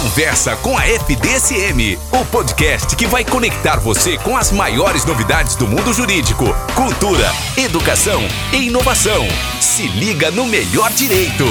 Conversa 0.00 0.56
com 0.56 0.78
a 0.78 0.86
FDSM, 0.86 1.98
o 2.10 2.24
podcast 2.32 2.96
que 2.96 3.06
vai 3.06 3.22
conectar 3.22 3.78
você 3.78 4.16
com 4.16 4.34
as 4.34 4.50
maiores 4.50 5.04
novidades 5.04 5.56
do 5.56 5.68
mundo 5.68 5.92
jurídico, 5.92 6.44
cultura, 6.74 7.26
educação 7.54 8.22
e 8.50 8.68
inovação. 8.68 9.28
Se 9.60 9.86
liga 9.88 10.30
no 10.30 10.46
melhor 10.46 10.90
direito. 10.92 11.44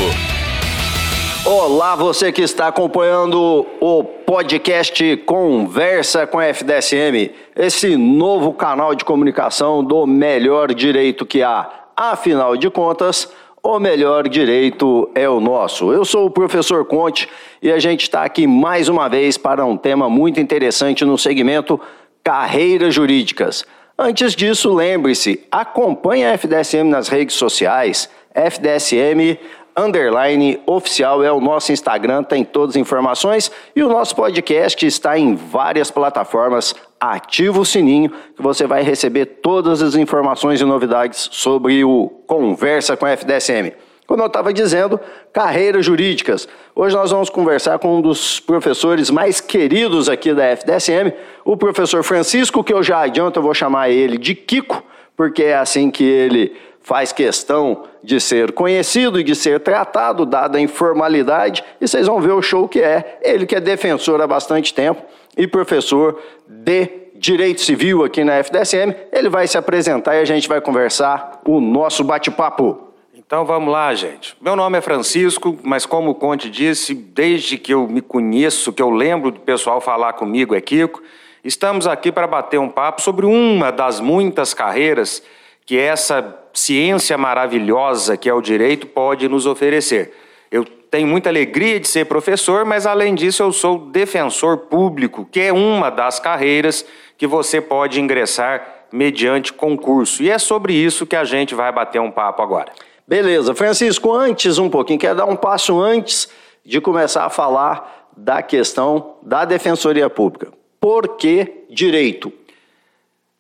Olá, 1.46 1.96
você 1.96 2.32
que 2.32 2.42
está 2.42 2.70
acompanhando 2.70 3.68
o 3.80 4.04
podcast 4.04 5.18
Conversa 5.28 6.26
com 6.26 6.40
a 6.40 6.46
FDSM, 6.46 7.30
esse 7.56 7.96
novo 7.96 8.52
canal 8.54 8.96
de 8.96 9.06
comunicação 9.06 9.84
do 9.84 10.08
melhor 10.08 10.74
direito 10.74 11.24
que 11.24 11.44
há. 11.44 11.70
Afinal 11.96 12.58
de 12.58 12.68
contas, 12.72 13.32
o 13.64 13.80
melhor 13.80 14.28
direito 14.28 15.10
é 15.14 15.28
o 15.30 15.40
nosso. 15.40 15.92
Eu 15.92 16.06
sou 16.06 16.26
o 16.26 16.32
professor 16.32 16.86
Conte 16.86 17.28
e 17.62 17.72
a 17.72 17.80
gente 17.80 18.04
está 18.04 18.24
aqui 18.24 18.48
mais 18.48 18.88
uma 18.88 19.08
vez 19.08 19.38
para 19.38 19.66
um 19.66 19.78
tema 19.78 20.10
muito 20.10 20.40
interessante 20.40 21.04
no 21.04 21.18
segmento 21.18 21.80
carreiras 22.24 22.94
jurídicas. 22.94 23.66
Antes 23.98 24.34
disso, 24.36 24.74
lembre-se, 24.74 25.46
acompanhe 25.52 26.26
a 26.26 26.34
FDSM 26.34 26.90
nas 26.90 27.10
redes 27.10 27.36
sociais, 27.36 28.10
FDSM 28.34 29.38
underline 29.80 30.60
oficial 30.66 31.24
é 31.24 31.32
o 31.32 31.40
nosso 31.40 31.72
Instagram, 31.72 32.24
tem 32.24 32.44
todas 32.44 32.76
as 32.76 32.82
informações 32.82 33.52
e 33.76 33.82
o 33.82 33.90
nosso 33.90 34.16
podcast 34.16 34.86
está 34.86 35.18
em 35.18 35.36
várias 35.36 35.90
plataformas. 35.90 36.76
Ativa 37.00 37.60
o 37.60 37.66
sininho 37.66 38.12
que 38.36 38.42
você 38.42 38.68
vai 38.68 38.84
receber 38.84 39.26
todas 39.26 39.82
as 39.82 39.96
informações 39.96 40.60
e 40.60 40.66
novidades 40.66 41.30
sobre 41.32 41.84
o 41.84 42.10
Conversa 42.28 42.98
com 42.98 43.06
a 43.06 43.12
FDSM. 43.12 43.72
Como 44.06 44.24
eu 44.24 44.28
estava 44.28 44.52
dizendo, 44.52 45.00
carreiras 45.32 45.86
jurídicas. 45.86 46.48
Hoje 46.76 46.96
nós 46.96 47.12
vamos 47.12 47.30
conversar 47.30 47.78
com 47.78 48.00
um 48.00 48.02
dos 48.02 48.40
professores 48.40 49.12
mais 49.12 49.40
queridos 49.40 50.10
aqui 50.10 50.34
da 50.34 50.46
FDSM, 50.46 51.14
o 51.46 51.56
professor 51.56 52.04
Francisco, 52.04 52.64
que 52.64 52.74
eu 52.74 52.82
já 52.82 53.02
adianto, 53.02 53.38
eu 53.38 53.44
vou 53.44 53.54
chamar 53.54 53.92
ele 53.92 54.18
de 54.18 54.34
Kiko, 54.34 54.84
porque 55.16 55.44
é 55.44 55.58
assim 55.58 55.92
que 55.92 56.04
ele 56.04 56.56
faz 56.82 57.12
questão 57.12 57.84
de 58.04 58.20
ser 58.20 58.52
conhecido 58.52 59.20
e 59.20 59.24
de 59.24 59.36
ser 59.36 59.60
tratado, 59.60 60.26
dada 60.26 60.58
a 60.58 60.62
informalidade, 60.62 61.64
e 61.80 61.88
vocês 61.88 62.08
vão 62.08 62.20
ver 62.20 62.32
o 62.32 62.42
show 62.42 62.68
que 62.68 62.82
é. 62.82 63.20
Ele 63.22 63.46
que 63.46 63.56
é 63.56 63.60
defensor 63.60 64.22
há 64.22 64.28
bastante 64.28 64.74
tempo 64.74 65.02
e 65.38 65.48
professor 65.48 66.20
de 66.48 66.90
Direito 67.16 67.62
Civil 67.62 68.04
aqui 68.04 68.24
na 68.24 68.36
FDSM, 68.42 68.96
ele 69.12 69.30
vai 69.30 69.46
se 69.46 69.58
apresentar 69.58 70.16
e 70.16 70.20
a 70.20 70.26
gente 70.26 70.48
vai 70.48 70.62
conversar 70.62 71.42
o 71.46 71.60
nosso 71.60 72.04
bate-papo. 72.04 72.90
Então 73.14 73.46
vamos 73.46 73.72
lá, 73.72 73.94
gente. 73.94 74.36
Meu 74.42 74.56
nome 74.56 74.78
é 74.78 74.82
Francisco, 74.82 75.60
mas 75.62 75.86
como 75.86 76.12
o 76.12 76.16
Conte 76.16 76.50
disse, 76.50 76.96
desde 76.96 77.58
que 77.58 77.74
eu 77.74 77.88
me 77.88 78.02
conheço, 78.02 78.74
que 78.74 78.82
eu 78.82 78.90
lembro 78.90 79.32
do 79.32 79.40
pessoal 79.42 79.80
falar 79.82 80.14
comigo 80.14 80.56
é 80.56 80.62
Kiko, 80.62 81.04
estamos 81.44 81.86
aqui 81.86 82.12
para 82.12 82.26
bater 82.26 82.60
um 82.60 82.70
papo 82.70 83.02
sobre 83.02 83.26
uma 83.26 83.72
das 83.72 84.00
muitas 84.00 84.54
carreiras 84.54 85.22
que 85.70 85.78
essa 85.78 86.36
ciência 86.52 87.16
maravilhosa 87.16 88.18
que 88.18 88.28
é 88.28 88.34
o 88.34 88.42
direito 88.42 88.88
pode 88.88 89.30
nos 89.30 89.46
oferecer. 89.46 90.12
Eu 90.50 90.66
tenho 90.66 91.08
muita 91.08 91.30
alegria 91.30 91.80
de 91.80 91.88
ser 91.88 92.06
professor, 92.06 92.66
mas 92.66 92.88
além 92.88 93.14
disso 93.14 93.44
eu 93.44 93.52
sou 93.54 93.78
defensor 93.78 94.58
público, 94.58 95.30
que 95.32 95.40
é 95.40 95.54
uma 95.54 95.92
das 95.92 96.20
carreiras 96.20 96.84
que 97.16 97.28
você 97.28 97.62
pode 97.62 98.02
ingressar 98.02 98.88
mediante 98.92 99.54
concurso. 99.54 100.24
E 100.24 100.32
é 100.32 100.40
sobre 100.40 100.74
isso 100.74 101.06
que 101.06 101.16
a 101.16 101.24
gente 101.24 101.54
vai 101.54 101.72
bater 101.72 102.02
um 102.02 102.10
papo 102.10 102.42
agora. 102.42 102.72
Beleza, 103.08 103.54
Francisco, 103.54 104.12
antes 104.12 104.58
um 104.58 104.72
pouquinho, 104.72 104.98
quer 104.98 105.14
dar 105.14 105.26
um 105.26 105.36
passo 105.36 105.80
antes 105.80 106.30
de 106.66 106.82
começar 106.82 107.26
a 107.26 107.30
falar 107.30 108.08
da 108.18 108.42
questão 108.42 109.18
da 109.22 109.46
defensoria 109.46 110.10
pública. 110.10 110.52
Por 110.82 111.10
que 111.10 111.66
direito? 111.70 112.39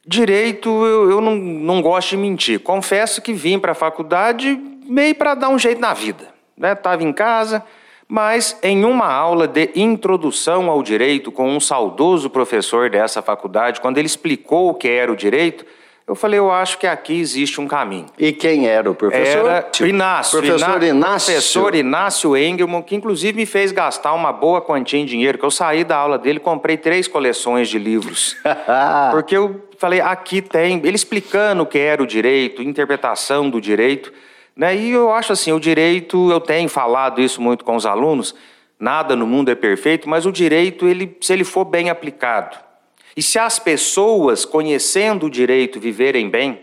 Direito, 0.05 0.69
eu, 0.69 1.11
eu 1.11 1.21
não, 1.21 1.35
não 1.35 1.81
gosto 1.81 2.09
de 2.09 2.17
mentir. 2.17 2.59
Confesso 2.59 3.21
que 3.21 3.33
vim 3.33 3.59
para 3.59 3.73
a 3.73 3.75
faculdade 3.75 4.59
meio 4.85 5.13
para 5.13 5.35
dar 5.35 5.49
um 5.49 5.59
jeito 5.59 5.79
na 5.79 5.93
vida. 5.93 6.33
Estava 6.57 7.03
né? 7.03 7.09
em 7.09 7.13
casa, 7.13 7.63
mas 8.07 8.57
em 8.63 8.83
uma 8.83 9.05
aula 9.05 9.47
de 9.47 9.69
introdução 9.75 10.69
ao 10.69 10.81
direito 10.81 11.31
com 11.31 11.47
um 11.47 11.59
saudoso 11.59 12.29
professor 12.29 12.89
dessa 12.89 13.21
faculdade, 13.21 13.79
quando 13.79 13.97
ele 13.97 14.07
explicou 14.07 14.69
o 14.69 14.73
que 14.73 14.87
era 14.87 15.11
o 15.11 15.15
direito, 15.15 15.65
eu 16.09 16.15
falei, 16.15 16.39
eu 16.39 16.49
acho 16.49 16.79
que 16.79 16.87
aqui 16.87 17.19
existe 17.19 17.61
um 17.61 17.67
caminho. 17.67 18.07
E 18.17 18.33
quem 18.33 18.67
era 18.67 18.89
o 18.89 18.95
professor? 18.95 19.47
Era 19.47 19.87
Inácio. 19.87 20.39
Professor 20.39 20.81
Inácio. 20.81 21.31
Professor 21.31 21.75
Inácio 21.75 22.35
Engelman, 22.35 22.81
que 22.81 22.95
inclusive 22.95 23.37
me 23.37 23.45
fez 23.45 23.71
gastar 23.71 24.15
uma 24.15 24.33
boa 24.33 24.59
quantia 24.59 24.99
em 24.99 25.05
dinheiro, 25.05 25.37
que 25.37 25.45
eu 25.45 25.51
saí 25.51 25.83
da 25.83 25.97
aula 25.97 26.17
dele 26.17 26.39
comprei 26.39 26.77
três 26.77 27.07
coleções 27.07 27.69
de 27.69 27.77
livros. 27.77 28.35
porque 29.11 29.37
eu 29.37 29.69
falei, 29.77 30.01
aqui 30.01 30.41
tem, 30.41 30.81
ele 30.83 30.95
explicando 30.95 31.61
o 31.61 31.65
que 31.67 31.77
era 31.77 32.01
o 32.01 32.07
direito, 32.07 32.63
interpretação 32.63 33.47
do 33.47 33.61
direito. 33.61 34.11
Né? 34.55 34.75
E 34.75 34.89
eu 34.89 35.13
acho 35.13 35.31
assim, 35.31 35.51
o 35.51 35.59
direito, 35.59 36.31
eu 36.31 36.39
tenho 36.39 36.69
falado 36.69 37.21
isso 37.21 37.39
muito 37.39 37.63
com 37.63 37.75
os 37.75 37.85
alunos, 37.85 38.33
nada 38.79 39.15
no 39.15 39.27
mundo 39.27 39.49
é 39.49 39.55
perfeito, 39.55 40.09
mas 40.09 40.25
o 40.25 40.31
direito, 40.31 40.87
ele, 40.87 41.15
se 41.21 41.33
ele 41.33 41.43
for 41.43 41.65
bem 41.65 41.91
aplicado, 41.91 42.57
e 43.15 43.21
se 43.21 43.39
as 43.39 43.59
pessoas, 43.59 44.45
conhecendo 44.45 45.25
o 45.25 45.29
direito, 45.29 45.79
viverem 45.79 46.29
bem, 46.29 46.61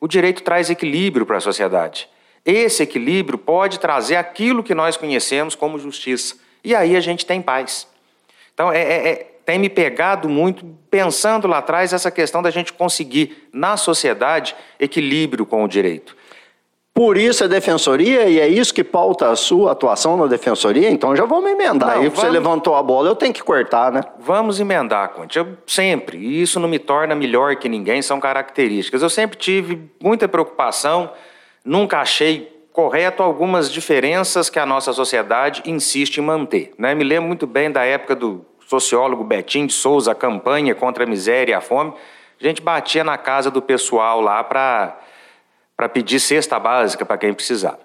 o 0.00 0.08
direito 0.08 0.42
traz 0.42 0.68
equilíbrio 0.70 1.24
para 1.24 1.38
a 1.38 1.40
sociedade. 1.40 2.08
Esse 2.44 2.82
equilíbrio 2.82 3.38
pode 3.38 3.78
trazer 3.78 4.16
aquilo 4.16 4.62
que 4.62 4.74
nós 4.74 4.96
conhecemos 4.96 5.54
como 5.54 5.78
justiça. 5.78 6.36
E 6.62 6.74
aí 6.74 6.94
a 6.94 7.00
gente 7.00 7.24
tem 7.24 7.40
paz. 7.40 7.88
Então, 8.52 8.70
é, 8.70 8.82
é, 8.82 9.08
é, 9.08 9.14
tem 9.46 9.58
me 9.58 9.68
pegado 9.68 10.28
muito, 10.28 10.64
pensando 10.90 11.48
lá 11.48 11.58
atrás, 11.58 11.92
essa 11.92 12.10
questão 12.10 12.42
da 12.42 12.50
gente 12.50 12.72
conseguir, 12.72 13.48
na 13.52 13.76
sociedade, 13.76 14.54
equilíbrio 14.78 15.46
com 15.46 15.64
o 15.64 15.68
direito. 15.68 16.16
Por 16.94 17.16
isso 17.18 17.42
a 17.42 17.48
defensoria, 17.48 18.28
e 18.28 18.38
é 18.38 18.46
isso 18.46 18.72
que 18.72 18.84
pauta 18.84 19.28
a 19.28 19.34
sua 19.34 19.72
atuação 19.72 20.16
na 20.16 20.28
defensoria, 20.28 20.88
então 20.88 21.16
já 21.16 21.24
vamos 21.24 21.50
emendar. 21.50 21.88
Não, 21.88 21.96
aí 21.96 22.08
vamos... 22.08 22.20
você 22.20 22.28
levantou 22.28 22.76
a 22.76 22.82
bola, 22.84 23.08
eu 23.08 23.16
tenho 23.16 23.34
que 23.34 23.42
cortar, 23.42 23.90
né? 23.90 24.00
Vamos 24.20 24.60
emendar, 24.60 25.08
Conte. 25.08 25.36
Eu 25.36 25.58
sempre, 25.66 26.16
e 26.18 26.40
isso 26.40 26.60
não 26.60 26.68
me 26.68 26.78
torna 26.78 27.16
melhor 27.16 27.56
que 27.56 27.68
ninguém, 27.68 28.00
são 28.00 28.20
características. 28.20 29.02
Eu 29.02 29.10
sempre 29.10 29.36
tive 29.36 29.90
muita 30.00 30.28
preocupação, 30.28 31.10
nunca 31.64 31.98
achei 31.98 32.54
correto 32.72 33.24
algumas 33.24 33.72
diferenças 33.72 34.48
que 34.48 34.60
a 34.60 34.66
nossa 34.66 34.92
sociedade 34.92 35.64
insiste 35.66 36.18
em 36.18 36.22
manter. 36.22 36.74
Né? 36.78 36.94
Me 36.94 37.02
lembro 37.02 37.26
muito 37.26 37.44
bem 37.44 37.72
da 37.72 37.84
época 37.84 38.14
do 38.14 38.44
sociólogo 38.68 39.24
Betim 39.24 39.66
de 39.66 39.72
Souza, 39.72 40.12
a 40.12 40.14
campanha 40.14 40.76
contra 40.76 41.02
a 41.02 41.06
miséria 41.08 41.52
e 41.52 41.54
a 41.54 41.60
fome. 41.60 41.92
A 42.40 42.44
gente 42.46 42.62
batia 42.62 43.02
na 43.02 43.18
casa 43.18 43.50
do 43.50 43.60
pessoal 43.60 44.20
lá 44.20 44.44
para 44.44 44.96
para 45.76 45.88
pedir 45.88 46.20
cesta 46.20 46.58
básica 46.58 47.04
para 47.04 47.18
quem 47.18 47.34
precisava. 47.34 47.80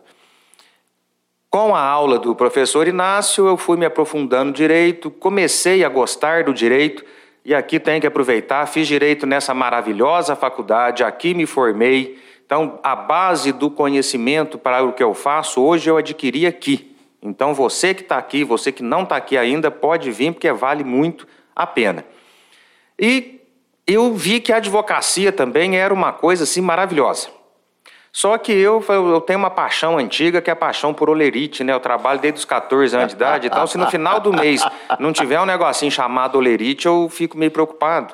Com 1.49 1.75
a 1.75 1.81
aula 1.81 2.19
do 2.19 2.35
professor 2.35 2.87
Inácio, 2.87 3.47
eu 3.47 3.57
fui 3.57 3.75
me 3.75 3.85
aprofundando 3.85 4.51
direito, 4.51 5.09
comecei 5.09 5.83
a 5.83 5.89
gostar 5.89 6.43
do 6.43 6.53
direito 6.53 7.03
e 7.43 7.55
aqui 7.55 7.79
tenho 7.79 7.99
que 7.99 8.05
aproveitar, 8.05 8.67
fiz 8.67 8.87
direito 8.87 9.25
nessa 9.25 9.53
maravilhosa 9.53 10.35
faculdade, 10.35 11.03
aqui 11.03 11.33
me 11.33 11.47
formei. 11.47 12.19
Então, 12.45 12.79
a 12.83 12.95
base 12.95 13.51
do 13.51 13.71
conhecimento 13.71 14.59
para 14.59 14.83
o 14.83 14.93
que 14.93 15.01
eu 15.01 15.15
faço 15.15 15.59
hoje 15.59 15.89
eu 15.89 15.97
adquiri 15.97 16.45
aqui. 16.45 16.95
Então, 17.21 17.53
você 17.53 17.95
que 17.95 18.01
está 18.01 18.17
aqui, 18.17 18.43
você 18.43 18.71
que 18.71 18.83
não 18.83 19.01
está 19.01 19.15
aqui 19.15 19.35
ainda, 19.35 19.71
pode 19.71 20.11
vir 20.11 20.33
porque 20.33 20.51
vale 20.51 20.83
muito 20.83 21.27
a 21.55 21.65
pena. 21.65 22.05
E 22.99 23.41
eu 23.87 24.13
vi 24.13 24.39
que 24.39 24.53
a 24.53 24.57
advocacia 24.57 25.31
também 25.31 25.77
era 25.77 25.91
uma 25.91 26.13
coisa 26.13 26.43
assim 26.43 26.61
maravilhosa. 26.61 27.38
Só 28.11 28.37
que 28.37 28.51
eu, 28.51 28.83
eu 28.89 29.21
tenho 29.21 29.39
uma 29.39 29.49
paixão 29.49 29.97
antiga, 29.97 30.41
que 30.41 30.49
é 30.49 30.53
a 30.53 30.55
paixão 30.55 30.93
por 30.93 31.09
olerite, 31.09 31.63
né? 31.63 31.73
Eu 31.73 31.79
trabalho 31.79 32.19
desde 32.19 32.39
os 32.39 32.45
14 32.45 32.95
anos 32.95 33.09
de 33.09 33.15
idade, 33.15 33.47
então 33.47 33.67
se 33.67 33.77
no 33.77 33.87
final 33.87 34.19
do 34.19 34.33
mês 34.33 34.65
não 34.99 35.13
tiver 35.13 35.39
um 35.39 35.45
negocinho 35.45 35.91
chamado 35.91 36.35
olerite, 36.35 36.87
eu 36.87 37.07
fico 37.09 37.37
meio 37.37 37.51
preocupado. 37.51 38.13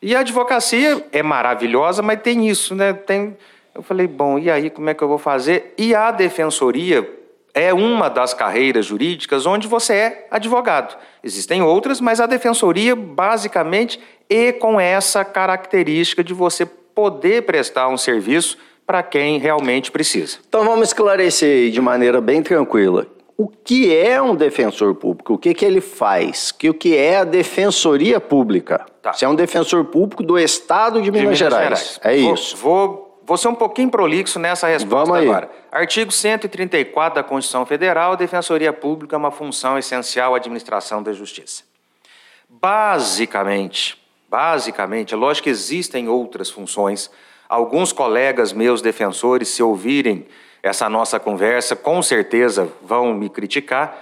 E 0.00 0.16
a 0.16 0.20
advocacia 0.20 1.06
é 1.12 1.22
maravilhosa, 1.22 2.02
mas 2.02 2.20
tem 2.20 2.48
isso, 2.48 2.74
né? 2.74 2.92
Tem... 2.92 3.36
Eu 3.74 3.82
falei, 3.82 4.06
bom, 4.06 4.38
e 4.38 4.50
aí 4.50 4.68
como 4.68 4.90
é 4.90 4.94
que 4.94 5.02
eu 5.02 5.08
vou 5.08 5.18
fazer? 5.18 5.74
E 5.78 5.94
a 5.94 6.10
defensoria 6.10 7.08
é 7.54 7.72
uma 7.72 8.08
das 8.08 8.32
carreiras 8.32 8.86
jurídicas 8.86 9.46
onde 9.46 9.68
você 9.68 9.94
é 9.94 10.26
advogado. 10.30 10.96
Existem 11.22 11.62
outras, 11.62 12.00
mas 12.00 12.20
a 12.20 12.26
defensoria, 12.26 12.96
basicamente, 12.96 14.00
é 14.28 14.52
com 14.52 14.80
essa 14.80 15.24
característica 15.24 16.24
de 16.24 16.32
você 16.32 16.64
poder 16.64 17.42
prestar 17.42 17.88
um 17.88 17.96
serviço 17.96 18.58
para 18.86 19.02
quem 19.02 19.38
realmente 19.38 19.90
precisa. 19.90 20.38
Então 20.48 20.64
vamos 20.64 20.88
esclarecer 20.88 21.70
de 21.70 21.80
maneira 21.80 22.20
bem 22.20 22.42
tranquila. 22.42 23.06
O 23.36 23.48
que 23.48 23.94
é 23.94 24.20
um 24.20 24.36
defensor 24.36 24.94
público? 24.94 25.34
O 25.34 25.38
que, 25.38 25.54
que 25.54 25.64
ele 25.64 25.80
faz? 25.80 26.52
Que 26.52 26.68
o 26.68 26.74
que 26.74 26.96
é 26.96 27.18
a 27.18 27.24
defensoria 27.24 28.20
pública? 28.20 28.84
Tá. 29.00 29.12
Você 29.12 29.24
é 29.24 29.28
um 29.28 29.34
defensor 29.34 29.84
público 29.86 30.22
do 30.22 30.38
Estado 30.38 31.00
de 31.00 31.10
Minas, 31.10 31.20
de 31.20 31.24
Minas 31.24 31.38
Gerais. 31.38 31.62
Gerais. 31.62 32.00
É 32.02 32.22
vou, 32.22 32.34
isso. 32.34 32.56
Vou 32.56 33.12
vou 33.24 33.36
ser 33.36 33.48
um 33.48 33.54
pouquinho 33.54 33.90
prolixo 33.90 34.38
nessa 34.38 34.66
resposta 34.66 35.16
agora. 35.16 35.50
Artigo 35.70 36.12
134 36.12 37.14
da 37.14 37.22
Constituição 37.22 37.64
Federal, 37.64 38.12
a 38.12 38.16
Defensoria 38.16 38.72
Pública 38.72 39.16
é 39.16 39.18
uma 39.18 39.30
função 39.30 39.78
essencial 39.78 40.34
à 40.34 40.36
administração 40.36 41.02
da 41.02 41.12
justiça. 41.12 41.64
Basicamente, 42.48 43.98
basicamente, 44.28 45.14
é 45.14 45.16
lógico 45.16 45.44
que 45.44 45.50
existem 45.50 46.08
outras 46.08 46.50
funções. 46.50 47.10
Alguns 47.52 47.92
colegas 47.92 48.50
meus 48.50 48.80
defensores, 48.80 49.48
se 49.48 49.62
ouvirem 49.62 50.26
essa 50.62 50.88
nossa 50.88 51.20
conversa, 51.20 51.76
com 51.76 52.00
certeza 52.00 52.66
vão 52.80 53.12
me 53.12 53.28
criticar. 53.28 53.98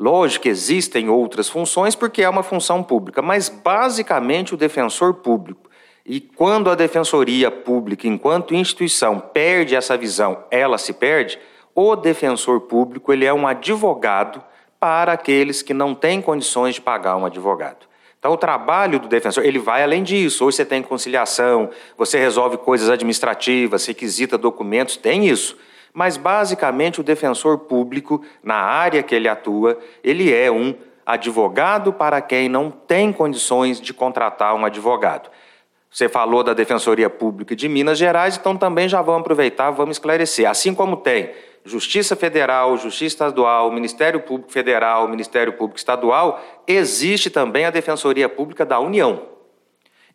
Lógico 0.00 0.44
que 0.44 0.48
existem 0.48 1.10
outras 1.10 1.50
funções, 1.50 1.94
porque 1.94 2.22
é 2.22 2.28
uma 2.30 2.42
função 2.42 2.82
pública, 2.82 3.20
mas 3.20 3.50
basicamente 3.50 4.54
o 4.54 4.56
defensor 4.56 5.12
público 5.12 5.68
e 6.06 6.18
quando 6.18 6.70
a 6.70 6.74
defensoria 6.74 7.50
pública, 7.50 8.08
enquanto 8.08 8.54
instituição, 8.54 9.20
perde 9.20 9.76
essa 9.76 9.98
visão, 9.98 10.42
ela 10.50 10.78
se 10.78 10.94
perde, 10.94 11.38
o 11.74 11.94
defensor 11.94 12.62
público 12.62 13.12
ele 13.12 13.26
é 13.26 13.34
um 13.34 13.46
advogado 13.46 14.42
para 14.80 15.12
aqueles 15.12 15.60
que 15.60 15.74
não 15.74 15.94
têm 15.94 16.22
condições 16.22 16.76
de 16.76 16.80
pagar 16.80 17.18
um 17.18 17.26
advogado. 17.26 17.86
Então, 18.24 18.32
o 18.32 18.38
trabalho 18.38 18.98
do 18.98 19.06
defensor, 19.06 19.44
ele 19.44 19.58
vai 19.58 19.82
além 19.82 20.02
disso. 20.02 20.46
Hoje 20.46 20.56
você 20.56 20.64
tem 20.64 20.82
conciliação, 20.82 21.68
você 21.94 22.18
resolve 22.18 22.56
coisas 22.56 22.88
administrativas, 22.88 23.84
requisita 23.84 24.38
documentos, 24.38 24.96
tem 24.96 25.28
isso. 25.28 25.58
Mas, 25.92 26.16
basicamente, 26.16 27.02
o 27.02 27.04
defensor 27.04 27.58
público, 27.58 28.24
na 28.42 28.54
área 28.54 29.02
que 29.02 29.14
ele 29.14 29.28
atua, 29.28 29.78
ele 30.02 30.32
é 30.32 30.50
um 30.50 30.74
advogado 31.04 31.92
para 31.92 32.22
quem 32.22 32.48
não 32.48 32.70
tem 32.70 33.12
condições 33.12 33.78
de 33.78 33.92
contratar 33.92 34.54
um 34.54 34.64
advogado. 34.64 35.28
Você 35.90 36.08
falou 36.08 36.42
da 36.42 36.54
Defensoria 36.54 37.10
Pública 37.10 37.54
de 37.54 37.68
Minas 37.68 37.98
Gerais, 37.98 38.38
então 38.38 38.56
também 38.56 38.88
já 38.88 39.02
vamos 39.02 39.20
aproveitar, 39.20 39.70
vamos 39.70 39.96
esclarecer. 39.96 40.48
Assim 40.48 40.74
como 40.74 40.96
tem 40.96 41.30
Justiça 41.64 42.14
Federal, 42.14 42.76
Justiça 42.76 43.14
Estadual, 43.14 43.72
Ministério 43.72 44.20
Público 44.20 44.52
Federal, 44.52 45.08
Ministério 45.08 45.54
Público 45.54 45.78
Estadual, 45.78 46.42
existe 46.66 47.30
também 47.30 47.64
a 47.64 47.70
Defensoria 47.70 48.28
Pública 48.28 48.66
da 48.66 48.78
União. 48.78 49.22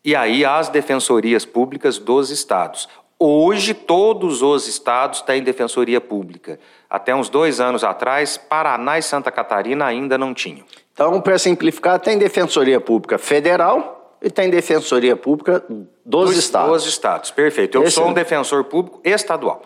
E 0.06 0.16
aí 0.16 0.46
as 0.46 0.70
defensorias 0.70 1.46
públicas 1.46 1.98
dos 1.98 2.30
estados. 2.30 2.88
Hoje, 3.18 3.74
todos 3.74 4.42
os 4.42 4.68
estados 4.68 5.22
têm 5.22 5.44
defensoria 5.44 6.00
pública. 6.00 6.58
Até 6.90 7.14
uns 7.14 7.30
dois 7.30 7.60
anos 7.60 7.84
atrás, 7.84 8.38
Paraná 8.38 8.98
e 8.98 9.02
Santa 9.02 9.30
Catarina 9.30 9.86
ainda 9.86 10.18
não 10.18 10.34
tinham. 10.34 10.66
Então, 10.94 11.20
para 11.20 11.38
simplificar, 11.38 12.00
tem 12.00 12.18
defensoria 12.18 12.80
pública 12.80 13.18
federal, 13.18 14.00
e 14.22 14.30
tem 14.30 14.50
defensoria 14.50 15.16
pública 15.16 15.64
dos, 15.70 16.30
dos 16.30 16.38
estados. 16.38 16.72
Dos 16.72 16.86
estados, 16.86 17.32
perfeito. 17.32 17.78
Eu 17.78 17.84
Esse... 17.84 17.96
sou 17.96 18.08
um 18.08 18.14
defensor 18.14 18.66
público 18.66 19.00
estadual. 19.04 19.62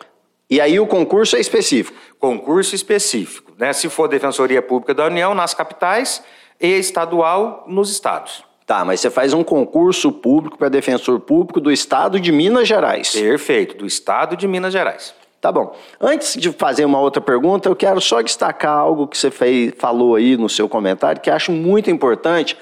E 0.53 0.61
aí 0.61 0.79
o 0.79 0.85
concurso 0.85 1.35
é 1.35 1.39
específico? 1.39 1.97
Concurso 2.19 2.75
específico. 2.75 3.53
Né? 3.57 3.73
Se 3.73 3.89
for 3.89 4.07
Defensoria 4.07 4.61
Pública 4.61 4.93
da 4.93 5.07
União, 5.07 5.33
nas 5.33 5.55
capitais, 5.55 6.23
e 6.61 6.67
estadual 6.77 7.63
nos 7.65 7.89
estados. 7.89 8.43
Tá, 8.63 8.85
mas 8.85 8.99
você 8.99 9.09
faz 9.09 9.33
um 9.33 9.43
concurso 9.43 10.11
público 10.11 10.55
para 10.55 10.69
defensor 10.69 11.19
público 11.21 11.59
do 11.59 11.71
estado 11.71 12.19
de 12.19 12.31
Minas 12.31 12.67
Gerais. 12.67 13.13
Perfeito, 13.13 13.77
do 13.77 13.87
estado 13.87 14.37
de 14.37 14.47
Minas 14.47 14.71
Gerais. 14.71 15.15
Tá 15.41 15.51
bom. 15.51 15.75
Antes 15.99 16.39
de 16.39 16.51
fazer 16.51 16.85
uma 16.85 16.99
outra 16.99 17.19
pergunta, 17.19 17.67
eu 17.67 17.75
quero 17.75 17.99
só 17.99 18.21
destacar 18.21 18.77
algo 18.77 19.07
que 19.07 19.17
você 19.17 19.31
fez, 19.31 19.73
falou 19.75 20.13
aí 20.13 20.37
no 20.37 20.47
seu 20.47 20.69
comentário, 20.69 21.19
que 21.19 21.31
acho 21.31 21.51
muito 21.51 21.89
importante 21.89 22.55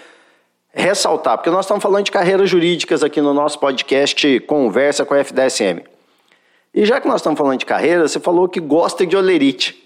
ressaltar, 0.74 1.38
porque 1.38 1.50
nós 1.50 1.66
estamos 1.66 1.84
falando 1.84 2.06
de 2.06 2.12
carreiras 2.12 2.50
jurídicas 2.50 3.04
aqui 3.04 3.20
no 3.20 3.34
nosso 3.34 3.60
podcast 3.60 4.40
Conversa 4.48 5.04
com 5.04 5.14
a 5.14 5.18
FDSM. 5.20 5.92
E 6.73 6.85
já 6.85 7.01
que 7.01 7.07
nós 7.07 7.18
estamos 7.18 7.38
falando 7.38 7.59
de 7.59 7.65
carreira, 7.65 8.07
você 8.07 8.19
falou 8.19 8.47
que 8.47 8.59
gosta 8.59 9.06
de 9.06 9.15
olerite 9.15 9.77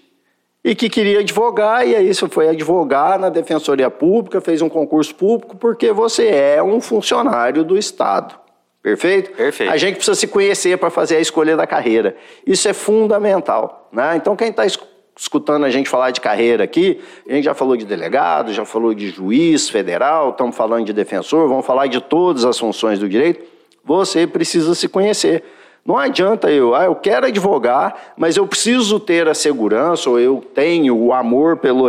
e 0.64 0.74
que 0.74 0.88
queria 0.88 1.20
advogar, 1.20 1.86
e 1.86 1.94
aí 1.94 2.12
você 2.12 2.28
foi 2.28 2.48
advogar 2.48 3.18
na 3.18 3.28
Defensoria 3.28 3.88
Pública, 3.90 4.40
fez 4.40 4.62
um 4.62 4.68
concurso 4.68 5.14
público, 5.14 5.56
porque 5.56 5.92
você 5.92 6.26
é 6.28 6.62
um 6.62 6.80
funcionário 6.80 7.64
do 7.64 7.78
Estado. 7.78 8.34
Perfeito? 8.82 9.32
Perfeito. 9.32 9.72
A 9.72 9.76
gente 9.76 9.96
precisa 9.96 10.14
se 10.14 10.28
conhecer 10.28 10.78
para 10.78 10.90
fazer 10.90 11.16
a 11.16 11.20
escolha 11.20 11.56
da 11.56 11.66
carreira. 11.66 12.16
Isso 12.46 12.68
é 12.68 12.72
fundamental. 12.72 13.88
Né? 13.92 14.14
Então, 14.16 14.36
quem 14.36 14.48
está 14.48 14.64
escutando 15.16 15.64
a 15.64 15.70
gente 15.70 15.88
falar 15.88 16.12
de 16.12 16.20
carreira 16.20 16.62
aqui, 16.62 17.00
a 17.28 17.32
gente 17.32 17.44
já 17.44 17.54
falou 17.54 17.76
de 17.76 17.84
delegado, 17.84 18.52
já 18.52 18.64
falou 18.64 18.94
de 18.94 19.08
juiz 19.08 19.68
federal, 19.68 20.30
estamos 20.30 20.54
falando 20.54 20.84
de 20.84 20.92
defensor, 20.92 21.48
vamos 21.48 21.66
falar 21.66 21.88
de 21.88 22.00
todas 22.00 22.44
as 22.44 22.56
funções 22.58 23.00
do 23.00 23.08
direito. 23.08 23.44
Você 23.84 24.26
precisa 24.26 24.72
se 24.74 24.88
conhecer. 24.88 25.42
Não 25.86 25.96
adianta 25.96 26.50
eu, 26.50 26.74
ah, 26.74 26.86
eu 26.86 26.96
quero 26.96 27.26
advogar, 27.26 28.14
mas 28.16 28.36
eu 28.36 28.44
preciso 28.44 28.98
ter 28.98 29.28
a 29.28 29.34
segurança, 29.34 30.10
ou 30.10 30.18
eu 30.18 30.44
tenho 30.52 30.96
o 30.96 31.12
amor 31.12 31.58
pelo 31.58 31.84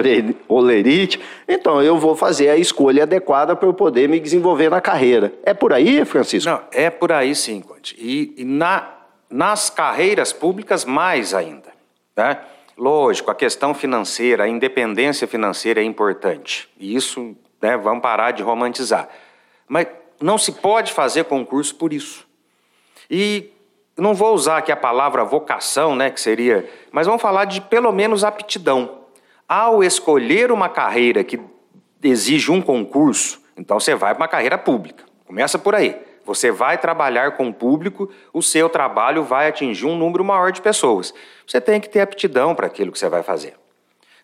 olerite, 0.48 1.20
então 1.48 1.82
eu 1.82 1.98
vou 1.98 2.16
fazer 2.16 2.50
a 2.50 2.58
escolha 2.58 3.04
adequada 3.04 3.56
para 3.56 3.68
eu 3.68 3.74
poder 3.74 4.08
me 4.08 4.20
desenvolver 4.20 4.70
na 4.70 4.80
carreira. 4.80 5.34
É 5.42 5.52
por 5.52 5.74
aí, 5.74 6.06
Francisco? 6.06 6.48
Não, 6.48 6.62
é 6.72 6.92
por 6.92 7.12
aí 7.12 7.34
sim, 7.34 7.60
Conte. 7.60 7.96
E, 7.98 8.36
e 8.38 8.46
na, 8.46 8.88
nas 9.28 9.72
carreiras 9.72 10.32
públicas, 10.32 10.86
mais 10.86 11.34
ainda. 11.34 11.70
Né? 12.16 12.38
Lógico, 12.78 13.32
a 13.32 13.36
questão 13.36 13.74
financeira, 13.74 14.44
a 14.44 14.48
independência 14.48 15.28
financeira 15.28 15.82
é 15.82 15.84
importante. 15.84 16.70
E 16.80 16.96
isso, 16.96 17.36
né, 17.60 17.76
vamos 17.76 18.04
parar 18.04 18.30
de 18.30 18.44
romantizar. 18.44 19.10
Mas 19.68 19.88
não 20.22 20.38
se 20.38 20.52
pode 20.52 20.94
fazer 20.94 21.24
concurso 21.24 21.74
por 21.74 21.92
isso. 21.92 22.28
E 23.10 23.57
não 23.98 24.14
vou 24.14 24.34
usar 24.34 24.58
aqui 24.58 24.72
a 24.72 24.76
palavra 24.76 25.24
vocação, 25.24 25.96
né, 25.96 26.10
que 26.10 26.22
seria, 26.22 26.70
mas 26.92 27.08
vamos 27.08 27.22
falar 27.22 27.46
de 27.46 27.62
pelo 27.62 27.92
menos 27.92 28.24
aptidão. 28.24 29.00
Ao 29.48 29.84
escolher 29.84 30.52
uma 30.52 30.70
carreira 30.70 31.24
que 31.24 31.40
exige 32.04 32.52
um 32.52 32.62
concurso, 32.62 33.42
então 33.58 33.80
você 33.80 33.96
vai 33.96 34.14
para 34.14 34.24
uma 34.24 34.28
carreira 34.28 34.58
pública. 34.58 35.04
Começa 35.26 35.58
por 35.58 35.74
aí. 35.74 36.00
Você 36.26 36.52
vai 36.52 36.78
trabalhar 36.78 37.38
com 37.38 37.48
o 37.48 37.54
público, 37.54 38.10
o 38.34 38.42
seu 38.42 38.68
trabalho 38.68 39.24
vai 39.24 39.48
atingir 39.48 39.86
um 39.86 39.98
número 39.98 40.26
maior 40.26 40.52
de 40.52 40.62
pessoas. 40.62 41.14
Você 41.48 41.62
tem 41.62 41.80
que 41.80 41.90
ter 41.90 42.02
aptidão 42.02 42.54
para 42.54 42.68
aquilo 42.68 42.92
que 42.92 43.00
você 43.00 43.08
vai 43.08 43.24
fazer. 43.24 43.56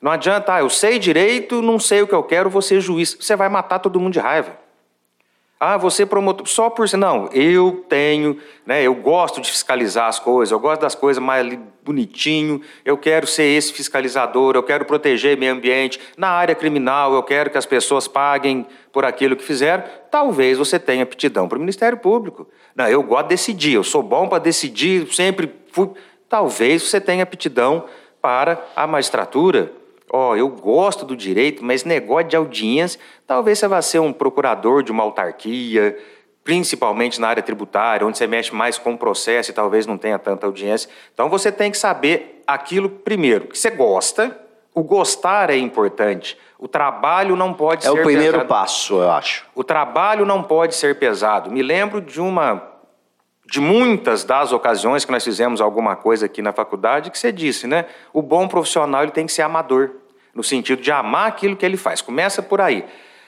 Não 0.01 0.11
adianta, 0.11 0.55
ah, 0.55 0.59
eu 0.59 0.69
sei 0.69 0.99
direito, 0.99 1.61
não 1.61 1.79
sei 1.79 2.01
o 2.01 2.07
que 2.07 2.13
eu 2.13 2.21
quero, 2.21 2.49
vou 2.49 2.61
ser 2.61 2.81
juiz. 2.81 3.15
Você 3.17 3.37
vai 3.37 3.47
matar 3.47 3.79
todo 3.79 4.01
mundo 4.01 4.11
de 4.11 4.19
raiva. 4.19 4.62
Ah, 5.65 5.77
você 5.77 6.05
promotor, 6.05 6.45
só 6.45 6.69
por 6.69 6.91
não, 6.97 7.29
eu 7.31 7.85
tenho, 7.87 8.37
né, 8.65 8.83
eu 8.83 8.93
gosto 8.93 9.39
de 9.39 9.49
fiscalizar 9.49 10.09
as 10.09 10.19
coisas, 10.19 10.51
eu 10.51 10.59
gosto 10.59 10.81
das 10.81 10.93
coisas 10.93 11.23
mais 11.23 11.57
bonitinho, 11.85 12.59
eu 12.83 12.97
quero 12.97 13.25
ser 13.25 13.43
esse 13.43 13.71
fiscalizador, 13.71 14.57
eu 14.57 14.63
quero 14.63 14.83
proteger 14.83 15.37
meio 15.37 15.53
ambiente. 15.53 16.01
Na 16.17 16.27
área 16.27 16.53
criminal, 16.53 17.13
eu 17.13 17.23
quero 17.23 17.49
que 17.49 17.57
as 17.57 17.65
pessoas 17.65 18.09
paguem 18.09 18.67
por 18.91 19.05
aquilo 19.05 19.37
que 19.37 19.43
fizeram. 19.45 19.85
Talvez 20.11 20.57
você 20.57 20.77
tenha 20.77 21.03
aptidão 21.03 21.47
para 21.47 21.57
o 21.57 21.61
Ministério 21.61 21.97
Público. 21.97 22.45
Não, 22.75 22.89
eu 22.89 23.01
gosto 23.01 23.23
de 23.23 23.29
decidir, 23.29 23.75
eu 23.75 23.85
sou 23.85 24.03
bom 24.03 24.27
para 24.27 24.39
decidir, 24.39 25.07
sempre 25.13 25.49
fui. 25.71 25.91
Talvez 26.27 26.83
você 26.83 26.99
tenha 26.99 27.23
aptidão 27.23 27.85
para 28.21 28.61
a 28.75 28.85
magistratura 28.85 29.71
ó, 30.13 30.29
oh, 30.29 30.35
eu 30.35 30.47
gosto 30.47 31.05
do 31.05 31.17
direito, 31.17 31.65
mas 31.65 31.83
negócio 31.83 32.27
de 32.27 32.35
audiência, 32.35 32.99
talvez 33.25 33.57
você 33.57 33.67
vá 33.67 33.81
ser 33.81 33.97
um 33.97 34.13
procurador 34.13 34.83
de 34.83 34.91
uma 34.91 35.01
autarquia, 35.01 35.97
principalmente 36.43 37.19
na 37.19 37.29
área 37.29 37.41
tributária, 37.41 38.05
onde 38.05 38.19
você 38.19 38.27
mexe 38.27 38.53
mais 38.53 38.77
com 38.77 38.93
o 38.93 38.97
processo 38.97 39.49
e 39.49 39.53
talvez 39.55 39.87
não 39.87 39.97
tenha 39.97 40.19
tanta 40.19 40.45
audiência. 40.45 40.87
Então 41.11 41.29
você 41.29 41.51
tem 41.51 41.71
que 41.71 41.77
saber 41.79 42.43
aquilo 42.45 42.89
primeiro 42.89 43.47
que 43.47 43.57
você 43.57 43.71
gosta. 43.71 44.39
O 44.75 44.83
gostar 44.83 45.49
é 45.49 45.57
importante. 45.57 46.37
O 46.59 46.67
trabalho 46.67 47.35
não 47.35 47.51
pode 47.51 47.83
é 47.83 47.89
ser 47.89 47.97
É 47.97 47.99
o 47.99 48.03
primeiro 48.03 48.33
pesado. 48.33 48.47
passo, 48.47 48.93
eu 49.01 49.11
acho. 49.11 49.45
O 49.55 49.63
trabalho 49.63 50.27
não 50.27 50.43
pode 50.43 50.75
ser 50.75 50.99
pesado. 50.99 51.49
Me 51.49 51.63
lembro 51.63 51.99
de 51.99 52.21
uma 52.21 52.69
de 53.45 53.59
muitas 53.59 54.23
das 54.23 54.53
ocasiões 54.53 55.03
que 55.05 55.11
nós 55.11 55.23
fizemos 55.23 55.59
alguma 55.59 55.95
coisa 55.95 56.27
aqui 56.27 56.41
na 56.41 56.53
faculdade 56.53 57.11
que 57.11 57.19
você 57.19 57.31
disse, 57.31 57.67
né? 57.67 57.85
O 58.13 58.21
bom 58.21 58.47
profissional 58.47 59.03
ele 59.03 59.11
tem 59.11 59.25
que 59.25 59.33
ser 59.33 59.41
amador 59.41 60.02
no 60.33 60.43
sentido 60.43 60.81
de 60.81 60.91
amar 60.91 61.27
aquilo 61.27 61.55
que 61.55 61.65
ele 61.65 61.77
faz. 61.77 62.01
Começa 62.01 62.41
por 62.41 62.59
aí. 62.59 62.85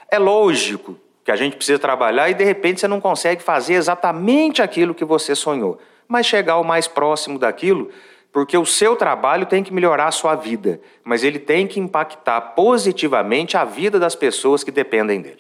É 0.10 0.18
lógico 0.18 0.98
que 1.24 1.32
a 1.32 1.36
gente 1.36 1.56
precisa 1.56 1.80
trabalhar 1.80 2.30
e 2.30 2.34
de 2.34 2.44
repente 2.44 2.80
você 2.80 2.88
não 2.88 3.02
consegue 3.02 3.42
fazer 3.42 3.74
exatamente 3.74 4.62
aquilo 4.62 4.94
que 4.94 5.04
você 5.04 5.36
sonhou, 5.36 5.80
mas 6.08 6.26
chegar 6.26 6.58
o 6.58 6.64
mais 6.64 6.88
próximo 6.88 7.40
daquilo, 7.40 7.90
porque 8.32 8.58
o 8.58 8.66
seu 8.66 8.96
trabalho 8.96 9.46
tem 9.46 9.64
que 9.64 9.74
melhorar 9.74 10.08
a 10.08 10.12
sua 10.12 10.36
vida, 10.36 10.80
mas 11.04 11.24
ele 11.24 11.40
tem 11.40 11.66
que 11.66 11.80
impactar 11.80 12.42
positivamente 12.42 13.58
a 13.58 13.66
vida 13.66 13.98
das 14.00 14.16
pessoas 14.16 14.64
que 14.64 14.72
dependem 14.72 15.20
dele. 15.20 15.40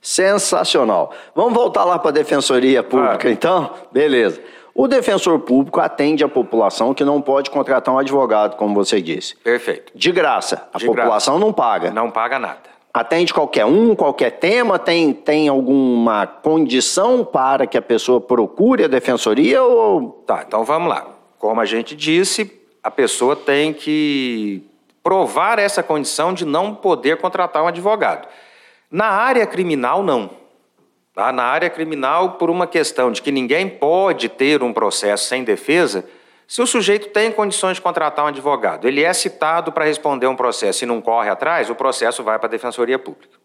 Sensacional. 0.00 1.12
Vamos 1.34 1.52
voltar 1.52 1.84
lá 1.84 1.98
para 1.98 2.10
a 2.10 2.12
Defensoria 2.12 2.82
Pública, 2.82 3.28
então? 3.28 3.74
Beleza. 3.92 4.40
O 4.78 4.86
defensor 4.86 5.38
público 5.40 5.80
atende 5.80 6.22
a 6.22 6.28
população 6.28 6.92
que 6.92 7.02
não 7.02 7.20
pode 7.22 7.50
contratar 7.50 7.94
um 7.94 7.98
advogado, 7.98 8.56
como 8.56 8.74
você 8.74 9.00
disse. 9.00 9.34
Perfeito. 9.36 9.90
De 9.94 10.12
graça. 10.12 10.68
A 10.72 10.76
De 10.78 10.84
população 10.84 11.34
graça. 11.34 11.46
não 11.46 11.52
paga. 11.52 11.90
Não 11.90 12.10
paga 12.10 12.38
nada. 12.38 12.60
atende 12.92 13.32
qualquer 13.32 13.64
um, 13.64 13.94
qualquer 13.94 14.32
tema? 14.32 14.78
Tem, 14.78 15.14
tem 15.14 15.48
alguma 15.48 16.26
condição 16.26 17.24
para 17.24 17.66
que 17.66 17.78
a 17.78 17.82
pessoa 17.82 18.20
procure 18.20 18.84
a 18.84 18.88
defensoria? 18.88 19.62
Ou... 19.62 20.10
Tá, 20.26 20.44
então 20.46 20.62
vamos 20.62 20.90
lá. 20.90 21.06
Como 21.38 21.58
a 21.60 21.64
gente 21.64 21.96
disse, 21.96 22.50
a 22.82 22.90
pessoa 22.90 23.34
tem 23.34 23.72
que 23.72 24.62
provar 25.02 25.58
essa 25.58 25.82
condição 25.82 26.34
de 26.34 26.44
não 26.44 26.74
poder 26.74 27.16
contratar 27.18 27.62
um 27.62 27.66
advogado. 27.68 28.28
Na 28.90 29.06
área 29.06 29.46
criminal, 29.46 30.02
não. 30.02 30.30
Tá? 31.16 31.32
Na 31.32 31.44
área 31.44 31.70
criminal, 31.70 32.32
por 32.32 32.50
uma 32.50 32.66
questão 32.66 33.10
de 33.10 33.22
que 33.22 33.32
ninguém 33.32 33.70
pode 33.70 34.28
ter 34.28 34.62
um 34.62 34.70
processo 34.70 35.24
sem 35.24 35.42
defesa, 35.42 36.04
se 36.46 36.60
o 36.60 36.66
sujeito 36.66 37.08
tem 37.08 37.32
condições 37.32 37.76
de 37.76 37.80
contratar 37.80 38.26
um 38.26 38.28
advogado, 38.28 38.86
ele 38.86 39.02
é 39.02 39.10
citado 39.14 39.72
para 39.72 39.86
responder 39.86 40.26
um 40.26 40.36
processo 40.36 40.84
e 40.84 40.86
não 40.86 41.00
corre 41.00 41.30
atrás, 41.30 41.70
o 41.70 41.74
processo 41.74 42.22
vai 42.22 42.38
para 42.38 42.48
a 42.48 42.50
Defensoria 42.50 42.98
Pública. 42.98 43.38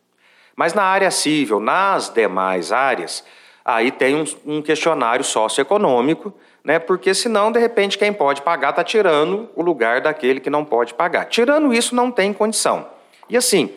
Mas 0.53 0.73
na 0.73 0.83
área 0.83 1.09
civil, 1.09 1.61
nas 1.61 2.09
demais 2.09 2.73
áreas, 2.73 3.23
aí 3.63 3.89
tem 3.89 4.17
um, 4.17 4.25
um 4.45 4.61
questionário 4.61 5.23
socioeconômico, 5.23 6.33
né? 6.65 6.77
porque 6.77 7.13
senão, 7.13 7.53
de 7.53 7.59
repente, 7.59 7.97
quem 7.97 8.11
pode 8.11 8.41
pagar 8.41 8.71
está 8.71 8.83
tirando 8.83 9.49
o 9.55 9.61
lugar 9.61 10.01
daquele 10.01 10.41
que 10.41 10.49
não 10.49 10.65
pode 10.65 10.93
pagar. 10.93 11.23
Tirando 11.23 11.73
isso, 11.73 11.95
não 11.95 12.11
tem 12.11 12.33
condição. 12.33 12.85
E 13.29 13.37
assim, 13.37 13.73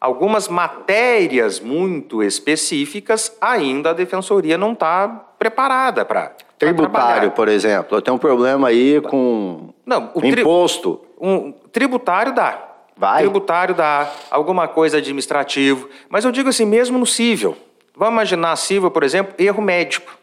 algumas 0.00 0.48
matérias 0.48 1.60
muito 1.60 2.22
específicas, 2.22 3.36
ainda 3.40 3.90
a 3.90 3.94
Defensoria 3.94 4.56
não 4.56 4.72
está 4.72 5.08
preparada 5.38 6.04
para 6.04 6.34
Tributário, 6.58 7.30
por 7.30 7.48
exemplo. 7.48 7.96
Eu 7.96 8.02
tenho 8.02 8.16
um 8.16 8.18
problema 8.18 8.68
aí 8.68 9.00
com 9.00 9.72
Não, 9.86 10.10
o 10.12 10.26
imposto. 10.26 11.00
Um, 11.20 11.52
tributário 11.72 12.34
dá. 12.34 12.64
Vai. 12.96 13.22
Tributário 13.22 13.76
dá, 13.76 14.10
alguma 14.28 14.66
coisa 14.66 14.98
administrativo. 14.98 15.88
Mas 16.08 16.24
eu 16.24 16.32
digo 16.32 16.48
assim, 16.48 16.64
mesmo 16.64 16.98
no 16.98 17.06
cível. 17.06 17.56
Vamos 17.94 18.14
imaginar 18.14 18.56
cível, 18.56 18.90
por 18.90 19.04
exemplo, 19.04 19.34
erro 19.38 19.62
médico. 19.62 20.18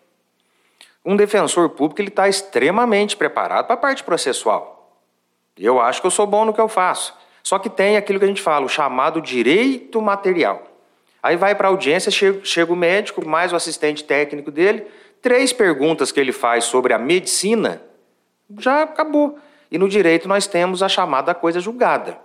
Um 1.06 1.16
defensor 1.16 1.70
público 1.70 2.02
ele 2.02 2.10
está 2.10 2.28
extremamente 2.28 3.16
preparado 3.16 3.66
para 3.66 3.76
a 3.76 3.78
parte 3.78 4.04
processual. 4.04 5.00
Eu 5.58 5.80
acho 5.80 6.02
que 6.02 6.08
eu 6.08 6.12
sou 6.12 6.28
bom 6.28 6.44
no 6.44 6.54
que 6.54 6.60
eu 6.60 6.68
faço. 6.68 7.14
Só 7.46 7.60
que 7.60 7.70
tem 7.70 7.96
aquilo 7.96 8.18
que 8.18 8.26
a 8.26 8.28
gente 8.28 8.42
fala, 8.42 8.66
o 8.66 8.70
chamado 8.70 9.22
direito 9.22 10.02
material. 10.02 10.64
Aí 11.22 11.38
vai 11.38 11.54
para 11.54 11.68
a 11.68 11.70
audiência, 11.70 12.12
chega, 12.12 12.74
o 12.74 12.76
médico, 12.76 13.24
mais 13.24 13.54
o 13.54 13.56
assistente 13.56 14.04
técnico 14.04 14.50
dele, 14.50 14.88
três 15.22 15.54
perguntas 15.54 16.12
que 16.12 16.20
ele 16.20 16.32
faz 16.32 16.64
sobre 16.64 16.92
a 16.92 16.98
medicina, 16.98 17.84
já 18.58 18.82
acabou. 18.82 19.38
E 19.70 19.78
no 19.78 19.88
direito 19.88 20.28
nós 20.28 20.48
temos 20.48 20.82
a 20.82 20.90
chamada 20.90 21.36
coisa 21.36 21.60
julgada. 21.60 22.18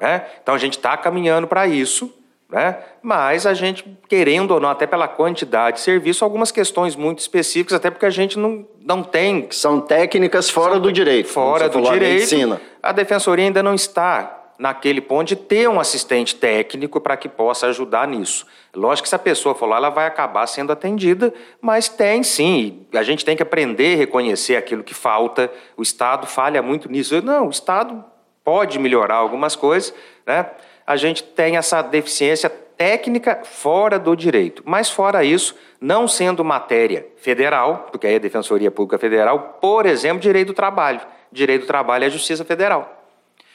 Né? 0.00 0.24
Então 0.42 0.54
a 0.54 0.58
gente 0.58 0.78
está 0.78 0.96
caminhando 0.96 1.46
para 1.46 1.66
isso, 1.66 2.10
né? 2.48 2.78
mas 3.02 3.44
a 3.44 3.52
gente, 3.52 3.84
querendo 4.08 4.52
ou 4.52 4.60
não, 4.60 4.70
até 4.70 4.86
pela 4.86 5.06
quantidade 5.06 5.76
de 5.76 5.82
serviço, 5.82 6.24
algumas 6.24 6.50
questões 6.50 6.96
muito 6.96 7.18
específicas, 7.18 7.74
até 7.74 7.90
porque 7.90 8.06
a 8.06 8.10
gente 8.10 8.38
não, 8.38 8.66
não 8.80 9.02
tem. 9.02 9.48
São 9.50 9.82
técnicas 9.82 10.48
fora 10.48 10.72
são 10.72 10.80
do 10.80 10.90
direito. 10.90 11.28
Fora 11.28 11.68
do 11.68 11.82
direito. 11.82 12.58
A, 12.82 12.88
a 12.88 12.92
defensoria 12.92 13.44
ainda 13.44 13.62
não 13.62 13.74
está 13.74 14.38
naquele 14.62 15.00
ponto 15.00 15.26
de 15.26 15.34
ter 15.34 15.68
um 15.68 15.80
assistente 15.80 16.36
técnico 16.36 17.00
para 17.00 17.16
que 17.16 17.28
possa 17.28 17.66
ajudar 17.66 18.06
nisso. 18.06 18.46
Lógico 18.72 19.02
que 19.02 19.08
se 19.08 19.14
a 19.16 19.18
pessoa 19.18 19.56
for 19.56 19.66
lá, 19.66 19.78
ela 19.78 19.90
vai 19.90 20.06
acabar 20.06 20.46
sendo 20.46 20.70
atendida, 20.70 21.34
mas 21.60 21.88
tem 21.88 22.22
sim. 22.22 22.86
A 22.94 23.02
gente 23.02 23.24
tem 23.24 23.36
que 23.36 23.42
aprender 23.42 23.94
a 23.94 23.96
reconhecer 23.96 24.54
aquilo 24.54 24.84
que 24.84 24.94
falta. 24.94 25.50
O 25.76 25.82
Estado 25.82 26.28
falha 26.28 26.62
muito 26.62 26.88
nisso. 26.88 27.20
Não, 27.22 27.48
o 27.48 27.50
Estado 27.50 28.04
pode 28.44 28.78
melhorar 28.78 29.16
algumas 29.16 29.56
coisas, 29.56 29.92
né? 30.24 30.46
A 30.86 30.94
gente 30.94 31.24
tem 31.24 31.56
essa 31.56 31.82
deficiência 31.82 32.48
técnica 32.48 33.40
fora 33.42 33.98
do 33.98 34.14
direito. 34.14 34.62
Mas 34.64 34.88
fora 34.88 35.24
isso, 35.24 35.56
não 35.80 36.06
sendo 36.06 36.44
matéria 36.44 37.04
federal, 37.16 37.88
porque 37.90 38.06
aí 38.06 38.12
é 38.12 38.16
a 38.16 38.20
Defensoria 38.20 38.70
Pública 38.70 38.96
Federal, 38.96 39.58
por 39.60 39.86
exemplo, 39.86 40.20
direito 40.20 40.48
do 40.48 40.54
trabalho. 40.54 41.00
Direito 41.32 41.62
do 41.62 41.66
trabalho 41.66 42.04
é 42.04 42.06
a 42.06 42.10
Justiça 42.10 42.44
Federal. 42.44 43.01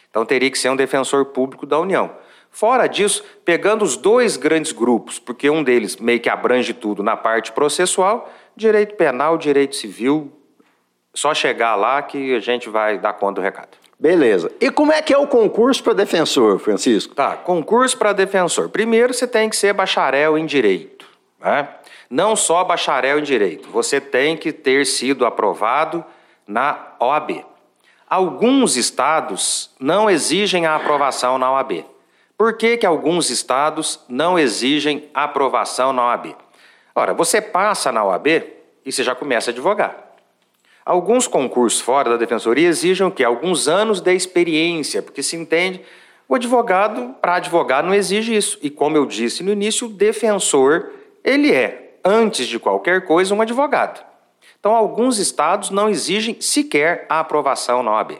Então 0.09 0.25
teria 0.25 0.49
que 0.49 0.57
ser 0.57 0.69
um 0.69 0.75
defensor 0.75 1.25
público 1.25 1.65
da 1.65 1.79
União. 1.79 2.11
Fora 2.49 2.87
disso, 2.87 3.23
pegando 3.45 3.83
os 3.83 3.95
dois 3.95 4.35
grandes 4.35 4.71
grupos, 4.71 5.19
porque 5.19 5.49
um 5.49 5.63
deles 5.63 5.97
meio 5.97 6.19
que 6.19 6.29
abrange 6.29 6.73
tudo 6.73 7.03
na 7.03 7.15
parte 7.15 7.51
processual, 7.51 8.31
direito 8.55 8.95
penal, 8.95 9.37
direito 9.37 9.75
civil, 9.75 10.31
só 11.13 11.33
chegar 11.33 11.75
lá 11.75 12.01
que 12.01 12.35
a 12.35 12.39
gente 12.39 12.69
vai 12.69 12.97
dar 12.97 13.13
conta 13.13 13.41
do 13.41 13.43
recado. 13.43 13.77
Beleza. 13.99 14.51
E 14.61 14.69
como 14.69 14.91
é 14.91 15.01
que 15.01 15.13
é 15.13 15.17
o 15.17 15.27
concurso 15.27 15.83
para 15.83 15.93
defensor, 15.93 16.59
Francisco? 16.59 17.15
Tá, 17.15 17.35
concurso 17.35 17.97
para 17.97 18.13
defensor. 18.13 18.69
Primeiro 18.69 19.13
você 19.13 19.27
tem 19.27 19.49
que 19.49 19.55
ser 19.55 19.73
bacharel 19.73 20.37
em 20.37 20.45
direito. 20.45 21.07
Né? 21.39 21.67
Não 22.09 22.35
só 22.35 22.63
bacharel 22.63 23.19
em 23.19 23.23
direito, 23.23 23.69
você 23.69 23.99
tem 23.99 24.37
que 24.37 24.51
ter 24.51 24.85
sido 24.85 25.25
aprovado 25.25 26.05
na 26.47 26.93
OAB. 26.99 27.43
Alguns 28.09 28.77
estados 28.77 29.69
não 29.79 30.09
exigem 30.09 30.65
a 30.65 30.75
aprovação 30.75 31.37
na 31.37 31.51
OAB. 31.51 31.85
Por 32.37 32.53
que, 32.53 32.77
que 32.77 32.85
alguns 32.85 33.29
estados 33.29 33.99
não 34.07 34.39
exigem 34.39 35.09
aprovação 35.13 35.91
na 35.91 36.05
OAB? 36.05 36.35
Ora, 36.95 37.13
você 37.13 37.41
passa 37.41 37.91
na 37.91 38.05
OAB 38.05 38.27
e 38.85 38.91
você 38.91 39.03
já 39.03 39.13
começa 39.13 39.49
a 39.49 39.53
advogar. 39.53 40.07
Alguns 40.85 41.27
concursos 41.27 41.81
fora 41.81 42.11
da 42.11 42.15
defensoria 42.15 42.69
exigem 42.69 43.05
o 43.05 43.11
quê? 43.11 43.25
Alguns 43.25 43.67
anos 43.67 43.99
de 43.99 44.13
experiência, 44.13 45.01
porque 45.01 45.21
se 45.21 45.35
entende, 45.35 45.81
o 46.29 46.35
advogado, 46.35 47.13
para 47.21 47.35
advogar, 47.35 47.83
não 47.83 47.93
exige 47.93 48.33
isso. 48.33 48.57
E 48.61 48.69
como 48.69 48.95
eu 48.95 49.05
disse 49.05 49.43
no 49.43 49.51
início, 49.51 49.87
o 49.87 49.91
defensor, 49.91 50.91
ele 51.25 51.53
é, 51.53 51.99
antes 52.05 52.47
de 52.47 52.57
qualquer 52.57 53.05
coisa, 53.05 53.35
um 53.35 53.41
advogado. 53.41 54.01
Então, 54.59 54.75
alguns 54.75 55.19
estados 55.19 55.69
não 55.69 55.89
exigem 55.89 56.37
sequer 56.39 57.05
a 57.09 57.19
aprovação 57.19 57.81
na 57.83 57.91
OAB. 57.91 58.19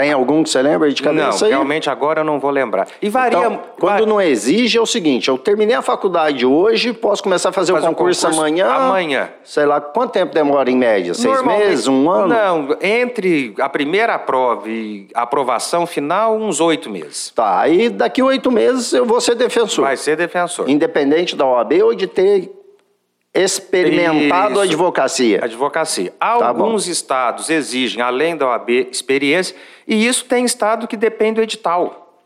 Tem 0.00 0.12
algum 0.12 0.42
que 0.42 0.48
você 0.48 0.62
lembra 0.62 0.90
de 0.90 1.02
cabeça 1.02 1.40
não, 1.40 1.46
aí? 1.46 1.50
realmente 1.50 1.90
agora 1.90 2.20
eu 2.20 2.24
não 2.24 2.38
vou 2.38 2.50
lembrar. 2.50 2.86
E 3.02 3.10
varia... 3.10 3.38
Então, 3.38 3.60
quando 3.78 4.06
não 4.06 4.18
exige 4.18 4.78
é 4.78 4.80
o 4.80 4.86
seguinte, 4.86 5.28
eu 5.28 5.36
terminei 5.36 5.74
a 5.74 5.82
faculdade 5.82 6.46
hoje, 6.46 6.92
posso 6.92 7.22
começar 7.22 7.50
a 7.50 7.52
fazer, 7.52 7.72
fazer 7.72 7.86
o 7.86 7.90
concurso, 7.90 8.22
concurso, 8.22 8.40
amanhã? 8.40 8.66
Amanhã. 8.66 9.28
Sei 9.44 9.66
lá, 9.66 9.78
quanto 9.78 10.12
tempo 10.12 10.32
demora 10.32 10.70
em 10.70 10.76
média? 10.76 11.12
Seis 11.12 11.42
meses, 11.42 11.86
um 11.86 12.08
ano? 12.08 12.28
Não, 12.28 12.76
entre 12.80 13.52
a 13.58 13.68
primeira 13.68 14.18
prova 14.18 14.68
e 14.70 15.08
a 15.14 15.22
aprovação 15.22 15.86
final, 15.86 16.36
uns 16.36 16.60
oito 16.60 16.88
meses. 16.88 17.30
Tá, 17.34 17.60
aí 17.60 17.90
daqui 17.90 18.22
oito 18.22 18.50
meses 18.50 18.92
eu 18.92 19.04
vou 19.04 19.20
ser 19.20 19.34
defensor. 19.34 19.84
Vai 19.84 19.96
ser 19.96 20.16
defensor. 20.16 20.70
Independente 20.70 21.34
da 21.36 21.44
OAB 21.44 21.72
ou 21.82 21.94
de 21.94 22.06
ter 22.06 22.50
experimentado 23.34 24.52
Isso. 24.52 24.62
advocacia. 24.62 25.44
Advocacia. 25.44 26.12
Tá 26.18 26.26
Alguns 26.48 26.86
estados 26.86 27.48
exigem, 27.48 28.02
além 28.02 28.36
da 28.36 28.48
OAB, 28.48 28.70
experiência, 28.90 29.54
e 29.86 30.06
isso 30.06 30.24
tem 30.24 30.44
estado 30.44 30.88
que 30.88 30.96
depende 30.96 31.34
do 31.34 31.42
edital. 31.42 32.18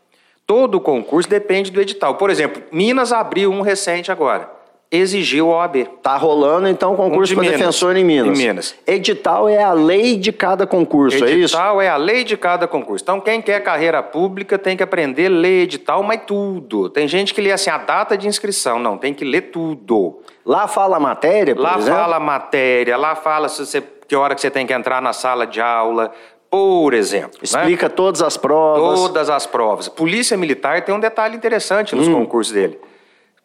Todo 0.45 0.79
concurso 0.79 1.29
depende 1.29 1.71
do 1.71 1.81
edital. 1.81 2.15
Por 2.15 2.29
exemplo, 2.29 2.61
Minas 2.71 3.11
abriu 3.11 3.51
um 3.51 3.61
recente 3.61 4.11
agora. 4.11 4.54
Exigiu 4.95 5.51
a 5.51 5.57
OAB. 5.57 5.85
Tá 6.01 6.15
rolando 6.15 6.67
então 6.67 6.93
o 6.93 6.95
concurso 6.95 7.33
um 7.33 7.37
para 7.37 7.49
defensor 7.49 7.95
em 7.95 8.03
Minas. 8.03 8.39
Em 8.39 8.47
Minas. 8.47 8.75
Edital 8.87 9.49
é 9.49 9.63
a 9.63 9.73
lei 9.73 10.17
de 10.17 10.31
cada 10.31 10.65
concurso, 10.65 11.17
edital 11.17 11.29
é 11.29 11.31
isso? 11.33 11.55
Edital 11.55 11.81
é 11.81 11.89
a 11.89 11.97
lei 11.97 12.23
de 12.23 12.37
cada 12.37 12.67
concurso. 12.67 13.03
Então 13.03 13.19
quem 13.19 13.41
quer 13.41 13.61
carreira 13.61 14.01
pública 14.01 14.57
tem 14.57 14.77
que 14.77 14.83
aprender 14.83 15.27
a 15.27 15.29
ler 15.29 15.63
edital, 15.63 16.01
mas 16.03 16.21
tudo. 16.25 16.89
Tem 16.89 17.07
gente 17.07 17.33
que 17.33 17.41
lê 17.41 17.51
assim 17.51 17.69
a 17.69 17.77
data 17.77 18.17
de 18.17 18.27
inscrição, 18.27 18.79
não, 18.79 18.97
tem 18.97 19.13
que 19.13 19.25
ler 19.25 19.51
tudo. 19.51 20.19
Lá 20.45 20.67
fala 20.67 20.99
matéria, 20.99 21.55
por 21.55 21.61
lá 21.61 21.77
exemplo? 21.77 21.93
Lá 21.93 22.03
fala 22.03 22.19
matéria, 22.19 22.97
lá 22.97 23.15
fala 23.15 23.49
se 23.49 23.65
você, 23.65 23.83
que 24.07 24.15
hora 24.15 24.35
que 24.35 24.41
você 24.41 24.51
tem 24.51 24.65
que 24.65 24.73
entrar 24.73 25.01
na 25.01 25.11
sala 25.11 25.47
de 25.47 25.59
aula, 25.59 26.11
por 26.49 26.93
exemplo. 26.93 27.31
Né? 27.33 27.43
Explica 27.43 27.87
né? 27.87 27.93
todas 27.95 28.21
as 28.21 28.37
provas. 28.37 28.99
Todas 28.99 29.29
as 29.29 29.45
provas. 29.45 29.89
Polícia 29.89 30.37
Militar 30.37 30.83
tem 30.83 30.93
um 30.93 30.99
detalhe 30.99 31.35
interessante 31.35 31.95
nos 31.95 32.07
hum. 32.07 32.13
concursos 32.13 32.53
dele. 32.53 32.79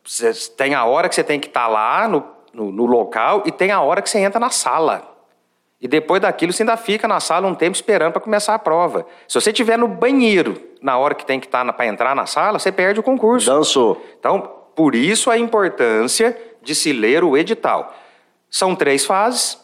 Você 0.05 0.33
tem 0.57 0.75
a 0.75 0.85
hora 0.85 1.09
que 1.09 1.15
você 1.15 1.25
tem 1.25 1.39
que 1.39 1.49
estar 1.49 1.63
tá 1.63 1.69
lá 1.69 2.09
no, 2.09 2.25
no, 2.53 2.73
no, 2.73 2.87
local 2.87 3.43
e 3.47 3.53
tem 3.53 3.71
a 3.71 3.81
hora 3.81 4.03
que 4.03 4.11
você 4.11 4.19
entra 4.19 4.41
na 4.41 4.51
sala. 4.51 5.07
E 5.81 5.89
depois 5.89 6.21
daquilo 6.21 6.53
você 6.53 6.63
ainda 6.63 6.77
fica 6.77 7.09
na 7.09 7.21
sala 7.21 7.47
um 7.47 7.55
tempo 7.55 7.75
esperando 7.75 8.13
para 8.13 8.21
começar 8.21 8.55
a 8.55 8.59
prova. 8.59 9.07
Se 9.27 9.41
você 9.41 9.51
estiver 9.51 9.79
no 9.79 9.89
banheiro 9.89 10.61
na 10.83 10.99
hora 10.99 11.15
que 11.15 11.25
tem 11.25 11.41
que 11.41 11.47
estar 11.47 11.65
tá 11.65 11.73
para 11.73 11.87
entrar 11.87 12.15
na 12.15 12.27
sala, 12.27 12.59
você 12.59 12.71
perde 12.71 13.01
o 13.01 13.03
concurso. 13.03 13.51
Dançou. 13.51 14.05
Então, 14.19 14.41
por 14.75 14.95
isso 14.95 15.31
a 15.31 15.39
importância 15.39 16.37
de 16.63 16.75
se 16.75 16.93
ler 16.93 17.25
o 17.25 17.37
edital. 17.37 17.95
São 18.51 18.75
três 18.75 19.05
fases. 19.05 19.59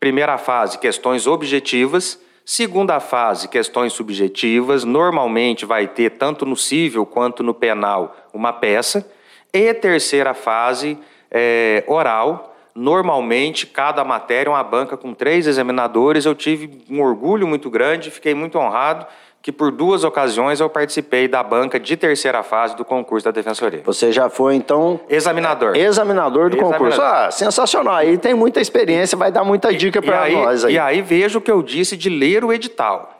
Primeira 0.00 0.38
fase, 0.38 0.78
questões 0.78 1.26
objetivas. 1.26 2.18
Segunda 2.44 2.98
fase, 2.98 3.48
questões 3.48 3.92
subjetivas. 3.92 4.82
Normalmente 4.82 5.66
vai 5.66 5.86
ter, 5.86 6.10
tanto 6.10 6.46
no 6.46 6.56
civil 6.56 7.04
quanto 7.04 7.42
no 7.42 7.54
penal, 7.54 8.16
uma 8.32 8.52
peça. 8.52 9.08
E 9.52 9.74
terceira 9.74 10.34
fase, 10.34 10.98
é, 11.30 11.84
oral. 11.86 12.56
Normalmente, 12.74 13.66
cada 13.66 14.04
matéria, 14.04 14.50
uma 14.50 14.62
banca 14.62 14.96
com 14.96 15.12
três 15.12 15.46
examinadores. 15.46 16.24
Eu 16.24 16.34
tive 16.34 16.82
um 16.88 17.02
orgulho 17.02 17.46
muito 17.46 17.68
grande, 17.68 18.10
fiquei 18.10 18.34
muito 18.34 18.58
honrado 18.58 19.06
que 19.42 19.50
por 19.50 19.70
duas 19.70 20.04
ocasiões 20.04 20.60
eu 20.60 20.68
participei 20.68 21.26
da 21.26 21.42
banca 21.42 21.80
de 21.80 21.96
terceira 21.96 22.42
fase 22.42 22.76
do 22.76 22.84
concurso 22.84 23.24
da 23.24 23.30
Defensoria. 23.30 23.80
Você 23.84 24.12
já 24.12 24.28
foi, 24.28 24.54
então, 24.54 25.00
Examinador. 25.08 25.74
examinador 25.76 26.50
do 26.50 26.56
Examinador. 26.56 26.78
concurso. 26.78 27.00
Ah, 27.00 27.30
sensacional. 27.30 27.94
Aí 27.94 28.18
tem 28.18 28.34
muita 28.34 28.60
experiência, 28.60 29.16
vai 29.16 29.32
dar 29.32 29.42
muita 29.42 29.72
dica 29.72 30.02
para 30.02 30.28
nós 30.28 30.64
aí. 30.64 30.74
E 30.74 30.78
aí 30.78 31.00
veja 31.00 31.38
o 31.38 31.40
que 31.40 31.50
eu 31.50 31.62
disse 31.62 31.96
de 31.96 32.10
ler 32.10 32.44
o 32.44 32.52
edital. 32.52 33.16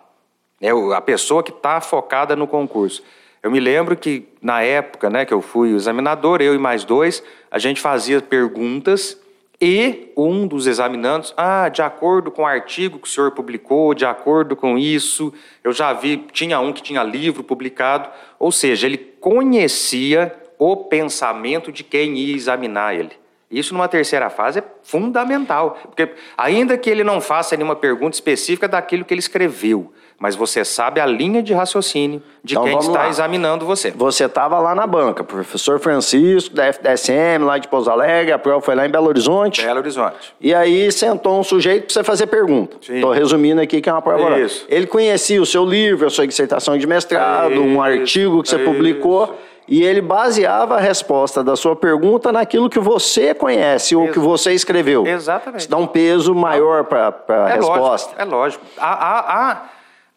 É 0.61 0.71
a 0.95 1.01
pessoa 1.01 1.43
que 1.43 1.51
está 1.51 1.81
focada 1.81 2.37
no 2.37 2.47
concurso. 2.47 3.03
Eu 3.43 3.51
me 3.51 3.59
lembro 3.59 3.97
que, 3.97 4.29
na 4.41 4.63
época 4.63 5.11
né, 5.11 5.25
que 5.25 5.35
eu 5.35 5.41
fui 5.41 5.73
o 5.73 5.77
examinador, 5.77 6.41
eu 6.41 6.55
e 6.55 6.59
mais 6.59 6.85
dois, 6.85 7.23
a 7.51 7.59
gente 7.59 7.81
fazia 7.81 8.21
perguntas 8.21 9.21
e 9.61 10.11
um 10.17 10.47
dos 10.47 10.67
examinandos, 10.67 11.35
ah, 11.37 11.69
de 11.69 11.83
acordo 11.83 12.31
com 12.31 12.43
o 12.43 12.47
artigo 12.47 12.99
que 12.99 13.07
o 13.07 13.11
senhor 13.11 13.33
publicou, 13.33 13.93
de 13.93 14.07
acordo 14.07 14.57
com 14.57 14.79
isso, 14.79 15.35
eu 15.63 15.71
já 15.71 15.93
vi, 15.93 16.17
tinha 16.33 16.59
um 16.61 16.73
que 16.73 16.83
tinha 16.83 17.03
livro 17.03 17.45
publicado, 17.45 18.09
ou 18.39 18.51
seja, 18.51 18.87
ele 18.87 18.97
conhecia 18.97 20.35
o 20.59 20.77
pensamento 20.77 21.71
de 21.71 21.85
quem 21.85 22.17
ia 22.17 22.35
examinar 22.35 22.95
ele. 22.95 23.13
Isso 23.51 23.75
numa 23.75 23.89
terceira 23.89 24.31
fase 24.31 24.61
é 24.61 24.65
fundamental, 24.83 25.77
porque 25.85 26.11
ainda 26.39 26.79
que 26.79 26.89
ele 26.89 27.03
não 27.03 27.21
faça 27.21 27.57
nenhuma 27.57 27.75
pergunta 27.75 28.15
específica 28.17 28.69
daquilo 28.69 29.05
que 29.05 29.13
ele 29.13 29.19
escreveu, 29.19 29.93
mas 30.19 30.37
você 30.37 30.65
sabe 30.65 31.01
a 31.01 31.07
linha 31.07 31.43
de 31.43 31.53
raciocínio 31.53 32.23
de 32.45 32.55
Então, 32.55 32.65
quem 32.65 32.79
está 32.79 32.93
lá. 33.05 33.09
examinando 33.09 33.65
você. 33.67 33.91
Você 33.91 34.25
estava 34.27 34.59
lá 34.61 34.75
na 34.75 34.87
banca, 34.87 35.25
professor 35.25 35.81
Francisco, 35.81 36.55
da 36.55 36.67
FDSM, 36.67 37.43
lá 37.45 37.59
de 37.59 37.67
Pouso 37.69 37.91
Alegre, 37.91 38.31
a 38.31 38.39
prova 38.39 38.61
foi 38.61 38.75
lá 38.75 38.87
em 38.87 38.91
Belo 38.91 39.09
Horizonte. 39.09 39.63
Belo 39.65 39.81
Horizonte. 39.81 40.33
E 40.41 40.55
aí 40.55 40.93
sentou 40.93 41.41
um 41.41 41.43
sujeito 41.43 41.87
para 41.87 41.95
você 41.95 42.05
fazer 42.05 42.27
pergunta. 42.29 42.77
Estou 42.81 43.11
resumindo 43.13 43.61
aqui 43.61 43.81
que 43.81 43.89
é 43.89 43.93
uma 43.93 44.03
prova. 44.03 44.39
Isso. 44.39 44.65
Ele 44.69 44.87
conhecia 44.87 45.41
o 45.43 45.47
seu 45.47 45.65
livro, 45.65 46.07
a 46.07 46.11
sua 46.11 46.27
dissertação 46.27 46.79
de 46.79 46.87
mestrado, 46.87 47.61
um 47.61 47.73
Isso, 47.73 47.81
artigo 47.83 48.43
que 48.43 48.49
você 48.49 48.57
isso. 48.57 48.65
publicou, 48.65 49.37
e 49.71 49.83
ele 49.83 50.01
baseava 50.03 50.77
a 50.77 50.81
resposta 50.81 51.43
da 51.45 51.55
sua 51.55 51.77
pergunta 51.77 52.33
naquilo 52.33 52.69
que 52.69 52.81
você 52.81 53.33
conhece 53.33 53.95
ou 53.97 54.05
Ex- 54.05 54.13
que 54.13 54.19
você 54.19 54.53
escreveu. 54.53 55.07
Exatamente. 55.07 55.61
Isso 55.61 55.71
dá 55.71 55.77
um 55.77 55.87
peso 55.87 56.35
maior 56.35 56.85
para 56.85 57.15
a 57.29 57.51
É 57.51 57.55
resposta. 57.55 57.81
lógico, 57.81 58.15
é 58.19 58.25
lógico. 58.25 58.65
Há, 58.77 58.93
há, 58.93 59.51
há, 59.53 59.63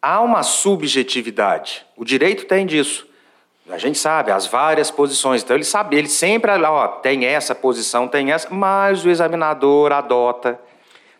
há 0.01 0.21
uma 0.21 0.41
subjetividade. 0.43 1.85
O 1.95 2.03
direito 2.03 2.45
tem 2.45 2.65
disso. 2.65 3.05
A 3.69 3.77
gente 3.77 3.97
sabe 3.97 4.29
as 4.31 4.45
várias 4.45 4.91
posições. 4.91 5.41
Então 5.41 5.55
ele 5.55 5.63
sabe, 5.63 5.95
ele 5.95 6.09
sempre 6.09 6.51
ó, 6.51 6.87
tem 6.87 7.25
essa 7.25 7.55
posição, 7.55 8.07
tem 8.07 8.31
essa, 8.31 8.47
mas 8.51 9.05
o 9.05 9.09
examinador 9.09 9.91
adota 9.93 10.59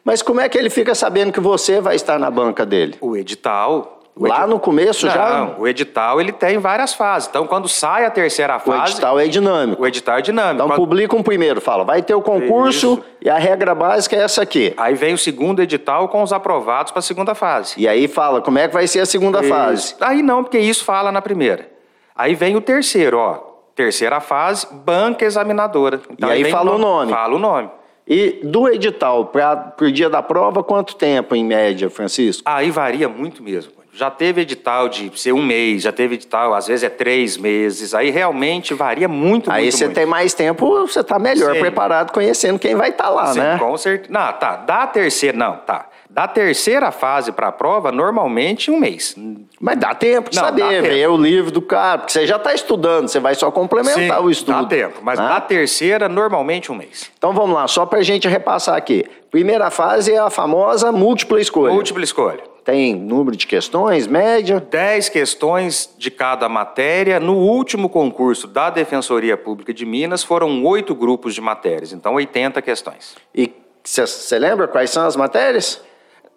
Mas 0.04 0.22
como 0.22 0.42
é 0.42 0.50
que 0.50 0.58
ele 0.58 0.70
fica 0.70 0.94
sabendo 0.94 1.32
que 1.32 1.40
você 1.40 1.80
vai 1.80 1.96
estar 1.96 2.20
na 2.20 2.30
banca 2.30 2.66
dele? 2.66 2.98
o 3.00 3.16
edital. 3.16 4.02
O 4.15 4.27
Lá 4.27 4.46
no 4.46 4.60
começo 4.60 5.10
já? 5.10 5.39
Não, 5.39 5.62
o 5.62 5.67
edital 5.67 6.22
ele 6.22 6.32
tem 6.32 6.58
várias 6.60 6.93
fases. 6.93 7.27
Então 7.27 7.48
quando 7.48 7.67
sai 7.67 8.05
a 8.05 8.12
terceira 8.12 8.58
O 8.58 8.60
fase, 8.60 8.91
edital 8.93 9.20
é 9.20 9.27
dinâmico. 9.27 9.82
o 9.82 9.88
edital 9.88 10.17
é 10.17 10.22
dinâmico. 10.22 10.55
Então 10.55 10.67
Quando- 10.67 10.77
publica 10.77 11.15
um 11.15 11.24
primeiro, 11.24 11.60
fala, 11.60 11.84
vai 11.84 12.01
ter 12.01 12.13
o 12.13 12.22
concurso 12.22 12.93
Isso. 12.93 13.03
e 13.22 13.29
a 13.29 13.38
regra 13.39 13.74
básica 13.74 14.15
é 14.15 14.20
essa 14.20 14.41
aqui. 14.43 14.74
Aí 14.77 14.93
vem 14.93 15.13
o 15.13 15.17
segundo 15.17 15.62
edital 15.62 16.08
com 16.10 16.22
os 16.22 16.32
aprovados 16.32 16.91
para 16.91 17.00
a 17.00 17.01
segunda 17.03 17.34
fase. 17.34 17.74
E 17.77 17.88
aí 17.88 18.08
fala 18.08 18.39
como 18.41 18.60
é 18.60 18.67
que 18.67 18.74
vai 18.74 18.86
ser 18.88 19.00
a 19.00 19.05
segunda 19.05 19.41
fase. 19.41 19.74
Isso. 19.93 19.96
Aí 20.00 20.22
não, 20.22 20.43
porque 20.43 20.60
isso 20.60 20.84
fala 20.86 21.12
na 21.12 21.22
primeira. 21.22 21.67
Aí 22.15 22.36
vem 22.36 22.55
o 22.55 22.62
terceiro, 22.62 23.17
ó. 23.17 23.39
Terceira 23.75 24.20
fase, 24.20 24.67
banca 24.72 25.25
examinadora. 25.25 26.00
Então, 26.12 26.29
E 26.29 26.32
aí 26.34 26.43
vem 26.43 26.51
fala 26.51 26.75
o 26.75 26.77
nome. 26.77 27.12
Fala 27.12 27.36
o 27.36 27.39
nome. 27.39 27.70
E 28.08 28.39
do 28.43 28.70
edital 28.70 29.25
para 29.25 29.74
o 29.82 29.91
dia 29.91 30.10
da 30.10 30.22
prova, 30.22 30.62
quanto 30.63 30.96
tempo 30.96 31.34
em 31.36 31.43
média, 31.43 31.89
Francisco? 31.89 32.43
Aí 32.46 32.70
varia 32.70 33.10
muito 33.10 33.41
mesmo. 33.41 33.72
Já 33.96 34.10
teve 34.10 34.42
edital 34.42 34.90
de 34.90 35.12
ser 35.20 35.34
um 35.34 35.44
mês, 35.44 35.84
já 35.84 35.92
teve 35.92 36.16
edital, 36.16 36.56
às 36.56 36.66
vezes 36.66 36.84
é 36.84 36.90
três 36.90 37.38
meses. 37.38 37.94
Aí 37.94 38.10
realmente 38.10 38.74
varia 38.74 39.08
muito, 39.08 39.52
aí 39.52 39.64
muito, 39.64 39.78
você 39.78 39.86
muito. 39.86 39.96
tem 39.96 40.06
mais 40.08 40.34
tempo, 40.34 40.88
você 40.88 41.02
está 41.02 41.20
melhor 41.20 41.54
Sim. 41.54 41.60
preparado, 41.60 42.12
conhecendo 42.12 42.58
quem 42.58 42.74
vai 42.74 42.90
estar 42.90 43.10
lá, 43.10 43.28
Sim, 43.28 43.40
né? 43.40 43.58
com 43.60 43.78
certeza. 43.78 44.12
Não, 44.12 44.34
tá. 44.34 44.56
Da 44.56 44.88
terceira, 44.88 45.38
não, 45.38 45.58
tá. 45.58 45.90
Da 46.10 46.28
terceira 46.28 46.92
fase 46.92 47.32
para 47.32 47.50
a 47.50 47.52
prova, 47.52 47.92
normalmente 47.92 48.72
um 48.72 48.80
mês. 48.80 49.16
Mas 49.60 49.78
dá 49.78 49.94
tempo 49.94 50.30
de 50.30 50.38
Não, 50.38 50.44
saber, 50.44 50.82
ver 50.82 51.10
o 51.10 51.18
livro 51.18 51.52
do 51.52 51.62
cara, 51.62 52.00
porque 52.00 52.14
você 52.14 52.26
já 52.26 52.38
está 52.38 52.54
estudando, 52.54 53.08
você 53.08 53.20
vai 53.20 53.36
só 53.36 53.52
complementar 53.52 54.20
Sim, 54.20 54.26
o 54.26 54.30
estudo. 54.30 54.62
Dá 54.62 54.66
tempo, 54.66 55.00
mas 55.04 55.20
né? 55.20 55.28
da 55.28 55.40
terceira, 55.40 56.10
normalmente 56.10 56.72
um 56.72 56.76
mês. 56.76 57.12
Então 57.18 57.32
vamos 57.32 57.56
lá, 57.56 57.68
só 57.68 57.86
para 57.86 58.00
a 58.00 58.04
gente 58.04 58.28
repassar 58.28 58.76
aqui. 58.76 59.06
Primeira 59.29 59.70
fase 59.70 60.14
é 60.14 60.20
a 60.20 60.29
famosa 60.29 60.92
múltipla 60.92 61.40
escolha. 61.40 61.74
Múltipla 61.74 62.03
escolha. 62.03 62.52
Tem 62.64 62.96
número 62.96 63.36
de 63.36 63.46
questões, 63.46 64.08
média. 64.08 64.60
10 64.60 65.10
questões 65.10 65.94
de 65.98 66.10
cada 66.10 66.48
matéria. 66.48 67.20
No 67.20 67.36
último 67.36 67.90
concurso 67.90 68.48
da 68.48 68.70
Defensoria 68.70 69.36
Pública 69.36 69.74
de 69.74 69.86
Minas, 69.86 70.24
foram 70.24 70.64
oito 70.66 70.96
grupos 70.96 71.36
de 71.36 71.42
matérias, 71.42 71.92
então 71.92 72.14
80 72.14 72.62
questões. 72.62 73.16
E 73.36 73.52
você 73.84 74.40
lembra 74.40 74.68
quais 74.68 74.92
são 74.92 75.06
as 75.06 75.16
matérias? 75.16 75.82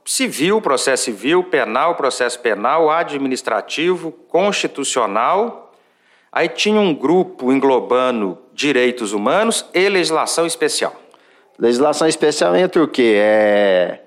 Civil, 0.04 0.60
processo 0.60 1.04
civil, 1.04 1.44
penal, 1.44 1.94
processo 1.94 2.40
penal, 2.40 2.90
administrativo, 2.90 4.10
constitucional. 4.28 5.72
Aí 6.32 6.48
tinha 6.48 6.80
um 6.80 6.92
grupo 6.92 7.52
englobando 7.52 8.38
direitos 8.52 9.12
humanos 9.12 9.64
e 9.72 9.88
legislação 9.88 10.44
especial. 10.44 10.94
Legislação 11.58 12.08
especial 12.08 12.54
entre 12.56 12.80
o 12.82 12.88
quê? 12.88 13.14
É... 13.16 14.05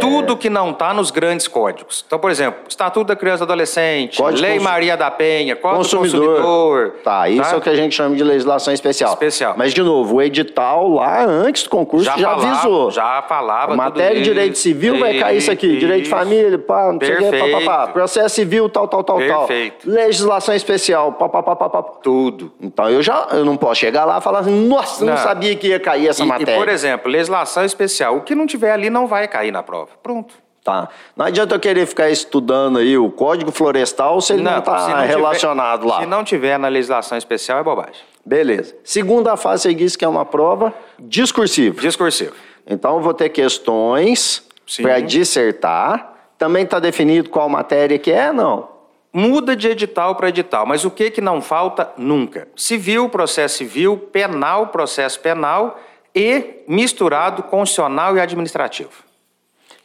Tudo 0.00 0.36
que 0.36 0.48
não 0.50 0.70
está 0.70 0.92
nos 0.94 1.10
grandes 1.10 1.46
códigos. 1.48 2.04
Então, 2.06 2.18
por 2.18 2.30
exemplo, 2.30 2.60
Estatuto 2.68 3.06
da 3.08 3.16
Criança 3.16 3.44
e 3.44 3.46
do 3.46 3.52
Adolescente, 3.52 4.16
Código 4.18 4.42
Lei 4.42 4.58
Maria 4.58 4.96
da 4.96 5.10
Penha, 5.10 5.56
Código 5.56 5.82
do 5.82 5.84
Consumidor. 5.98 6.26
Consumidor. 6.42 6.94
Tá, 7.04 7.28
isso 7.28 7.54
é 7.54 7.56
o 7.56 7.60
que 7.60 7.68
a 7.70 7.74
gente 7.74 7.94
chama 7.94 8.16
de 8.16 8.22
legislação 8.24 8.72
especial. 8.72 9.12
Especial. 9.12 9.54
Mas, 9.56 9.72
de 9.74 9.82
novo, 9.82 10.16
o 10.16 10.22
edital 10.22 10.88
lá, 10.88 11.24
antes 11.24 11.62
do 11.64 11.70
concurso, 11.70 12.04
já, 12.04 12.16
falava, 12.16 12.46
avisou. 12.48 12.90
Já 12.90 13.22
falava 13.28 13.76
Matéria 13.76 14.16
de 14.18 14.24
direito 14.24 14.54
isso. 14.54 14.62
civil 14.62 14.98
vai 14.98 15.18
cair 15.18 15.38
isso 15.38 15.50
aqui. 15.50 15.66
Isso. 15.66 15.78
Direito 15.80 16.04
de 16.04 16.10
família, 16.10 16.58
pá, 16.58 16.92
não 16.92 16.98
sei 17.00 17.14
o 17.14 17.18
quê, 17.18 17.24
pá, 17.24 17.38
pá, 17.38 17.50
pá. 17.50 17.76
Perfeito. 17.78 17.92
Processo 17.92 18.34
civil, 18.34 18.68
tal, 18.68 18.88
tal, 18.88 19.04
tal, 19.04 19.18
tal. 19.18 19.46
Perfeito. 19.46 19.88
Legislação 19.90 20.54
especial, 20.54 21.12
pá, 21.12 21.28
pá, 21.28 21.42
pá, 21.42 21.56
pá, 21.56 21.68
pá. 21.68 21.82
Tudo. 21.82 22.52
Então 22.60 22.88
eu 22.90 23.02
já 23.02 23.28
eu 23.32 23.44
não 23.44 23.56
posso 23.56 23.80
chegar 23.80 24.04
lá 24.04 24.18
e 24.18 24.20
falar 24.20 24.40
assim, 24.40 24.66
nossa, 24.68 25.04
não, 25.04 25.14
Não. 25.14 25.18
sabia 25.22 25.54
que 25.56 25.68
ia 25.68 25.80
cair 25.80 26.08
essa 26.08 26.22
E, 26.22 26.26
e, 26.26 26.28
matéria. 26.28 26.56
por 26.56 26.68
exemplo, 26.68 27.10
legislação 27.10 27.64
especial. 27.64 28.16
O 28.16 28.20
que 28.22 28.34
não 28.34 28.46
tiver 28.46 28.72
ali 28.72 28.88
não 28.90 29.06
vai 29.06 29.26
cair 29.28 29.50
na 29.52 29.62
prova. 29.68 29.90
Pronto. 30.02 30.34
Tá. 30.64 30.88
Não 31.16 31.24
adianta 31.26 31.54
eu 31.54 31.60
querer 31.60 31.86
ficar 31.86 32.10
estudando 32.10 32.78
aí 32.78 32.98
o 32.98 33.10
Código 33.10 33.50
Florestal 33.52 34.20
se 34.20 34.32
ele 34.34 34.42
não 34.42 34.58
está 34.58 34.72
não 34.72 34.86
tiver- 34.86 35.06
relacionado 35.06 35.86
lá. 35.86 36.00
Se 36.00 36.06
não 36.06 36.24
tiver 36.24 36.58
na 36.58 36.68
legislação 36.68 37.16
especial, 37.16 37.58
é 37.58 37.62
bobagem. 37.62 38.02
Beleza. 38.24 38.74
Segunda 38.84 39.36
fase, 39.36 39.62
você 39.62 39.74
disse 39.74 39.96
que 39.96 40.04
é 40.04 40.08
uma 40.08 40.24
prova 40.24 40.74
discursiva. 40.98 41.80
Discursivo. 41.80 42.34
Então, 42.66 42.96
eu 42.96 43.00
vou 43.00 43.14
ter 43.14 43.28
questões 43.30 44.42
para 44.82 45.00
dissertar. 45.00 46.12
Também 46.36 46.64
está 46.64 46.78
definido 46.78 47.30
qual 47.30 47.48
matéria 47.48 47.98
que 47.98 48.10
é, 48.12 48.32
não? 48.32 48.68
Muda 49.10 49.56
de 49.56 49.68
edital 49.68 50.14
para 50.16 50.28
edital, 50.28 50.66
mas 50.66 50.84
o 50.84 50.90
que, 50.90 51.10
que 51.10 51.20
não 51.22 51.40
falta 51.40 51.90
nunca? 51.96 52.46
Civil, 52.54 53.08
processo 53.08 53.56
civil, 53.56 53.96
penal, 53.96 54.66
processo 54.66 55.18
penal 55.20 55.80
e 56.14 56.62
misturado 56.68 57.42
constitucional 57.44 58.16
e 58.16 58.20
administrativo. 58.20 59.07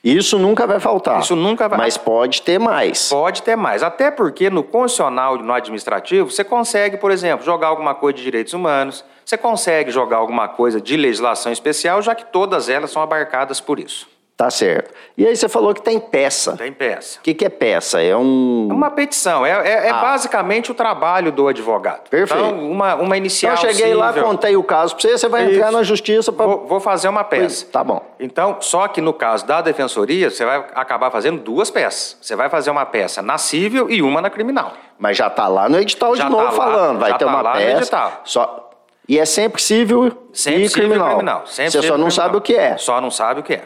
Isso 0.03 0.37
nunca 0.37 0.67
vai 0.67 0.79
faltar. 0.79 1.21
Isso 1.21 1.35
nunca 1.35 1.69
vai- 1.69 1.77
Mas 1.77 1.97
pode 1.97 2.41
ter 2.41 2.59
mais. 2.59 3.07
Pode 3.09 3.41
ter 3.41 3.55
mais, 3.55 3.81
até 3.81 4.11
porque 4.11 4.49
no 4.49 4.61
constitucional 4.61 5.37
e 5.37 5.41
no 5.43 5.53
administrativo 5.53 6.29
você 6.29 6.43
consegue, 6.43 6.97
por 6.97 7.09
exemplo, 7.09 7.45
jogar 7.45 7.67
alguma 7.67 7.95
coisa 7.95 8.17
de 8.17 8.23
direitos 8.23 8.53
humanos, 8.53 9.05
você 9.23 9.37
consegue 9.37 9.91
jogar 9.91 10.17
alguma 10.17 10.47
coisa 10.49 10.81
de 10.81 10.97
legislação 10.97 11.51
especial, 11.53 12.01
já 12.01 12.13
que 12.13 12.25
todas 12.25 12.67
elas 12.67 12.91
são 12.91 13.01
abarcadas 13.01 13.61
por 13.61 13.79
isso. 13.79 14.07
Tá 14.35 14.49
certo. 14.49 14.91
E 15.15 15.27
aí 15.27 15.35
você 15.35 15.47
falou 15.47 15.75
que 15.75 15.81
tem 15.81 15.99
peça. 15.99 16.57
Tem 16.57 16.73
peça. 16.73 17.19
O 17.19 17.21
que, 17.21 17.35
que 17.35 17.45
é 17.45 17.49
peça? 17.49 18.01
É 18.01 18.17
um. 18.17 18.67
É 18.69 18.73
uma 18.73 18.89
petição, 18.89 19.45
é, 19.45 19.51
é- 19.51 19.87
é 19.87 19.89
Ah. 19.91 20.01
basicamente 20.01 20.71
o 20.71 20.73
trabalho 20.73 21.31
do 21.31 21.47
advogado. 21.47 22.09
Perfeito. 22.09 22.43
Então, 22.43 22.59
uma, 22.71 22.95
uma 22.95 23.15
inicial. 23.15 23.53
Então, 23.53 23.69
eu 23.69 23.75
cheguei 23.75 23.93
lá, 23.93 24.11
contei 24.11 24.55
o 24.57 24.63
caso 24.63 24.95
para 24.95 25.01
você, 25.03 25.17
você 25.19 25.29
vai 25.29 25.45
Isso. 25.45 25.53
entrar 25.55 25.71
na 25.71 25.83
justiça 25.83 26.31
para. 26.31 26.47
Vou, 26.47 26.65
vou 26.65 26.79
fazer 26.79 27.07
uma 27.09 27.23
peça. 27.23 27.67
Tá 27.71 27.83
bom. 27.83 28.01
Então, 28.19 28.57
só 28.59 28.87
que 28.87 29.01
no 29.01 29.13
caso 29.13 29.45
da 29.45 29.61
defensoria, 29.61 30.31
você 30.31 30.43
vai 30.43 30.65
acabar 30.73 31.11
fazendo 31.11 31.39
duas 31.39 31.69
peças. 31.69 32.17
Você 32.19 32.35
vai 32.35 32.49
fazer 32.49 32.71
uma 32.71 32.87
peça 32.87 33.21
na 33.21 33.37
civil 33.37 33.87
e 33.91 34.01
uma 34.01 34.19
na 34.19 34.31
criminal. 34.31 34.73
Mas 34.97 35.15
já 35.15 35.29
tá 35.29 35.47
lá 35.47 35.69
no 35.69 35.79
edital 35.79 36.15
Já 36.15 36.23
de 36.25 36.31
novo 36.31 36.43
tá 36.45 36.49
lá, 36.51 36.57
falando. 36.57 36.99
Vai 36.99 37.11
já 37.11 37.17
ter 37.19 37.25
tá 37.25 37.31
uma 37.31 37.41
lá 37.41 37.51
no 37.53 37.57
peça. 37.59 37.77
edital. 37.77 38.21
Só... 38.23 38.69
E 39.07 39.19
é 39.19 39.25
sempre 39.25 39.61
civil 39.61 40.11
Sempre 40.33 40.63
e 40.63 40.69
civil 40.69 40.87
criminal. 40.89 41.07
e 41.07 41.11
criminal. 41.11 41.41
Sempre 41.45 41.71
você 41.71 41.77
só 41.81 41.83
não 41.83 42.05
criminal. 42.07 42.11
sabe 42.11 42.37
o 42.37 42.41
que 42.41 42.55
é. 42.55 42.77
Só 42.77 42.99
não 43.01 43.11
sabe 43.11 43.41
o 43.41 43.43
que 43.43 43.53
é. 43.53 43.63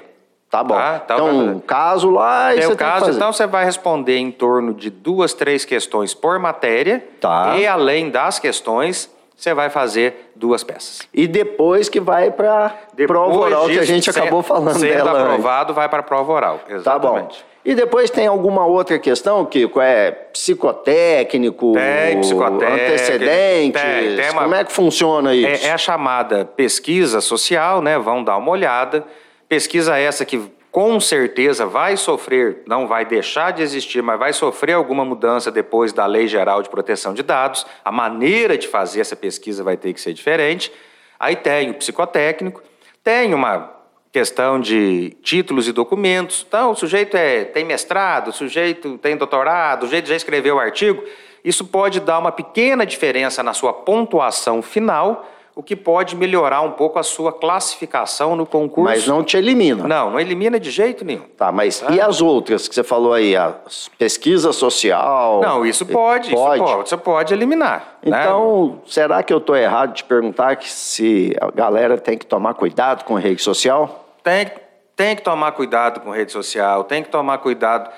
Tá 0.50 0.64
bom. 0.64 0.76
Tá, 0.76 1.02
então 1.04 1.28
fazer. 1.48 1.62
caso 1.68 2.10
lá 2.10 2.54
e 2.54 2.60
Tem 2.60 2.68
você 2.68 2.74
o 2.74 2.76
tem 2.78 2.88
caso, 2.88 3.06
fazer. 3.06 3.18
então 3.18 3.34
você 3.34 3.46
vai 3.48 3.66
responder 3.66 4.18
em 4.18 4.32
torno 4.32 4.74
de 4.74 4.90
duas, 4.90 5.34
três 5.34 5.66
questões 5.66 6.14
por 6.14 6.40
matéria. 6.40 7.04
Tá. 7.20 7.56
E 7.58 7.68
além 7.68 8.10
das 8.10 8.40
questões, 8.40 9.10
você 9.36 9.54
vai 9.54 9.70
fazer 9.70 10.32
duas 10.36 10.64
peças. 10.64 11.02
E 11.14 11.28
depois 11.28 11.90
que 11.90 12.00
vai 12.00 12.32
para 12.32 12.74
prova 13.06 13.38
oral, 13.38 13.66
que 13.68 13.78
a 13.78 13.84
gente 13.84 14.12
se- 14.12 14.18
acabou 14.18 14.42
falando 14.42 14.80
sendo 14.80 14.94
dela 14.94 15.12
antes. 15.12 15.24
aprovado, 15.24 15.74
vai 15.74 15.90
para 15.90 16.00
a 16.00 16.04
prova 16.04 16.32
oral. 16.32 16.60
Tá 16.84 16.98
bom. 16.98 17.18
Exatamente. 17.18 17.46
E 17.66 17.76
depois 17.76 18.10
tem 18.10 18.26
alguma 18.28 18.66
outra 18.66 18.98
questão, 18.98 19.44
Kiko? 19.46 19.82
É 19.82 20.12
psicotécnico, 20.12 21.74
Tem, 21.74 22.20
psicotécnico, 22.22 22.74
antecedentes? 22.84 23.82
tem, 23.82 24.16
tem 24.16 24.32
uma- 24.32 24.44
Como 24.44 24.56
é 24.56 24.64
que 24.64 24.72
funciona 24.72 25.36
isso? 25.36 25.66
É, 25.66 25.70
é 25.70 25.74
a 25.74 25.78
chamada 25.78 26.46
pesquisa 26.46 27.20
social, 27.22 27.82
né? 27.82 27.98
Vão 28.00 28.24
dar 28.24 28.38
uma 28.38 28.52
olhada. 28.52 29.04
Pesquisa 29.48 29.98
essa 29.98 30.26
que 30.26 30.42
com 30.72 31.00
certeza 31.00 31.66
vai 31.66 31.98
sofrer, 31.98 32.62
não 32.68 32.88
vai 32.88 33.06
deixar 33.06 33.52
de 33.52 33.64
existir, 33.64 34.04
mas 34.04 34.20
vai 34.20 34.34
sofrer 34.34 34.74
alguma 34.74 35.04
mudança 35.04 35.50
depois 35.50 35.92
da 35.92 36.06
Lei 36.06 36.28
Geral 36.28 36.62
de 36.62 36.70
Proteção 36.70 37.14
de 37.14 37.24
Dados. 37.24 37.66
A 37.84 37.92
maneira 37.92 38.58
de 38.58 38.68
fazer 38.68 39.02
essa 39.02 39.16
pesquisa 39.16 39.64
vai 39.64 39.78
ter 39.78 39.94
que 39.94 40.02
ser 40.02 40.14
diferente. 40.14 40.72
Aí 41.20 41.36
tem 41.36 41.72
o 41.72 41.74
psicotécnico, 41.74 42.62
tem 43.04 43.34
uma 43.34 43.74
questão 44.12 44.60
de 44.60 45.16
títulos 45.24 45.68
e 45.68 45.72
documentos. 45.72 46.46
Então, 46.48 46.72
o 46.72 46.76
sujeito 46.76 47.16
é, 47.16 47.46
tem 47.46 47.64
mestrado, 47.64 48.30
o 48.30 48.34
sujeito 48.34 48.98
tem 48.98 49.16
doutorado, 49.16 49.84
o 49.84 49.86
sujeito 49.86 50.08
já 50.08 50.16
escreveu 50.16 50.58
o 50.58 50.60
artigo. 50.60 51.04
Isso 51.44 51.66
pode 51.66 52.00
dar 52.00 52.20
uma 52.20 52.32
pequena 52.32 52.86
diferença 52.86 53.42
na 53.42 53.54
sua 53.54 53.74
pontuação 53.74 54.62
final, 54.62 55.28
o 55.58 55.64
que 55.64 55.76
pode 55.76 56.16
melhorar 56.16 56.62
um 56.62 56.74
pouco 56.74 57.00
a 57.00 57.04
sua 57.04 57.34
classificação 57.34 58.36
no 58.36 58.46
concurso. 58.46 58.88
Mas 58.88 59.08
não 59.08 59.24
te 59.24 59.38
elimina. 59.38 59.88
Não, 59.88 60.12
não 60.12 60.20
elimina 60.20 60.60
de 60.60 60.70
jeito 60.70 61.04
nenhum. 61.04 61.24
Tá, 61.36 61.52
mas 61.52 61.84
e 61.90 62.00
as 62.00 62.22
outras 62.22 62.68
que 62.68 62.76
você 62.76 62.84
falou 62.84 63.12
aí? 63.12 63.36
A 63.36 63.56
pesquisa 63.98 64.54
social? 64.54 65.42
Não, 65.42 65.66
isso 65.66 65.84
pode, 65.84 66.30
Pode. 66.30 66.62
Isso 66.62 66.74
pode, 66.76 66.90
você 66.90 66.98
pode 66.98 67.34
eliminar. 67.34 67.98
né? 68.04 68.20
Então, 68.22 68.84
será 68.86 69.24
que 69.24 69.34
eu 69.34 69.40
estou 69.40 69.56
errado 69.56 69.96
de 69.96 70.04
perguntar 70.04 70.56
que 70.58 70.70
se 70.72 71.36
a 71.42 71.50
galera 71.50 71.98
tem 71.98 72.20
que 72.20 72.28
tomar 72.28 72.54
cuidado 72.54 73.04
com 73.04 73.16
rede 73.16 73.42
social? 73.42 74.06
Tem, 74.24 74.52
tem 74.96 75.16
que 75.16 75.24
tomar 75.24 75.54
cuidado 75.54 76.02
com 76.02 76.12
rede 76.12 76.32
social, 76.32 76.84
tem 76.84 77.02
que 77.02 77.10
tomar 77.10 77.40
cuidado. 77.40 77.90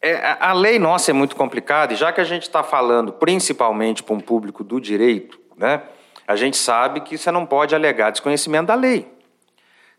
É, 0.00 0.14
a, 0.14 0.48
a 0.48 0.52
lei 0.54 0.78
nossa 0.78 1.10
é 1.10 1.14
muito 1.14 1.36
complicada, 1.36 1.92
e 1.92 1.96
já 1.96 2.10
que 2.10 2.22
a 2.22 2.24
gente 2.24 2.44
está 2.44 2.62
falando 2.62 3.12
principalmente 3.12 4.02
para 4.02 4.14
um 4.14 4.20
público 4.20 4.64
do 4.64 4.80
direito, 4.80 5.38
né, 5.58 5.82
a 6.26 6.36
gente 6.36 6.56
sabe 6.56 7.00
que 7.00 7.16
você 7.16 7.30
não 7.30 7.46
pode 7.46 7.74
alegar 7.74 8.10
desconhecimento 8.10 8.66
da 8.66 8.74
lei. 8.74 9.08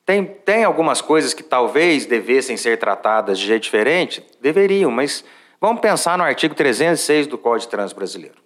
Tem, 0.05 0.23
tem 0.23 0.63
algumas 0.63 1.01
coisas 1.01 1.33
que 1.33 1.43
talvez 1.43 2.05
devessem 2.05 2.55
ser 2.55 2.77
tratadas 2.77 3.37
de 3.37 3.45
jeito 3.45 3.63
diferente? 3.63 4.25
Deveriam, 4.39 4.89
mas 4.89 5.23
vamos 5.59 5.81
pensar 5.81 6.17
no 6.17 6.23
artigo 6.23 6.55
306 6.55 7.27
do 7.27 7.37
Código 7.37 7.65
de 7.65 7.67
Trânsito 7.67 7.97
Brasileiro. 7.97 8.37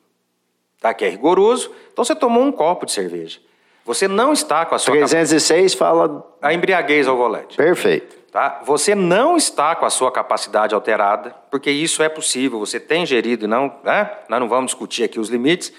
Tá? 0.79 0.93
Que 0.93 1.05
é 1.05 1.09
rigoroso. 1.09 1.71
Então 1.93 2.03
você 2.03 2.15
tomou 2.15 2.43
um 2.43 2.51
copo 2.51 2.85
de 2.85 2.91
cerveja. 2.91 3.39
Você 3.85 4.07
não 4.07 4.33
está 4.33 4.65
com 4.65 4.73
a 4.75 4.79
sua 4.79 4.95
306 4.95 5.73
fala. 5.73 6.25
a 6.41 6.53
embriaguez 6.53 7.07
ao 7.07 7.17
volante. 7.17 7.57
Perfeito. 7.57 8.15
Tá? 8.31 8.61
Você 8.65 8.95
não 8.95 9.35
está 9.35 9.75
com 9.75 9.85
a 9.85 9.89
sua 9.89 10.11
capacidade 10.11 10.73
alterada, 10.73 11.35
porque 11.51 11.69
isso 11.69 12.01
é 12.01 12.07
possível, 12.07 12.59
você 12.59 12.79
tem 12.79 13.05
gerido, 13.05 13.43
e 13.43 13.47
não, 13.47 13.75
né? 13.83 14.09
nós 14.29 14.39
não 14.39 14.47
vamos 14.47 14.71
discutir 14.71 15.03
aqui 15.03 15.19
os 15.19 15.29
limites. 15.29 15.73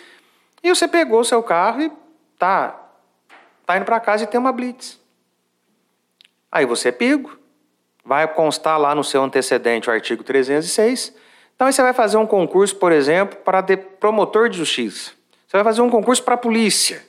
E 0.63 0.69
você 0.69 0.87
pegou 0.87 1.21
o 1.21 1.25
seu 1.25 1.43
carro 1.43 1.83
e 1.83 1.93
tá, 2.39 2.79
tá 3.67 3.77
indo 3.77 3.85
para 3.85 3.99
casa 3.99 4.25
e 4.25 4.27
tem 4.27 4.39
uma 4.39 4.53
blitz. 4.53 5.01
Aí 6.51 6.67
você 6.67 6.89
é 6.89 6.93
pego, 6.93 7.37
vai 8.05 8.29
constar 8.29 8.79
lá 8.79 8.95
no 8.95 9.03
seu 9.03 9.23
antecedente 9.23 9.89
o 9.89 9.93
artigo 9.93 10.23
306. 10.23 11.15
Então 11.55 11.67
aí 11.67 11.73
você 11.73 11.83
vai 11.83 11.93
fazer 11.93 12.17
um 12.17 12.27
concurso, 12.27 12.77
por 12.77 12.93
exemplo, 12.93 13.39
para 13.39 13.63
promotor 13.99 14.49
de 14.49 14.59
justiça. 14.59 15.13
Você 15.47 15.57
vai 15.57 15.65
fazer 15.65 15.83
um 15.83 15.91
concurso 15.91 16.23
para 16.23 16.35
a 16.35 16.39
polícia. 16.39 17.05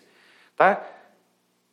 Tá? 0.56 0.82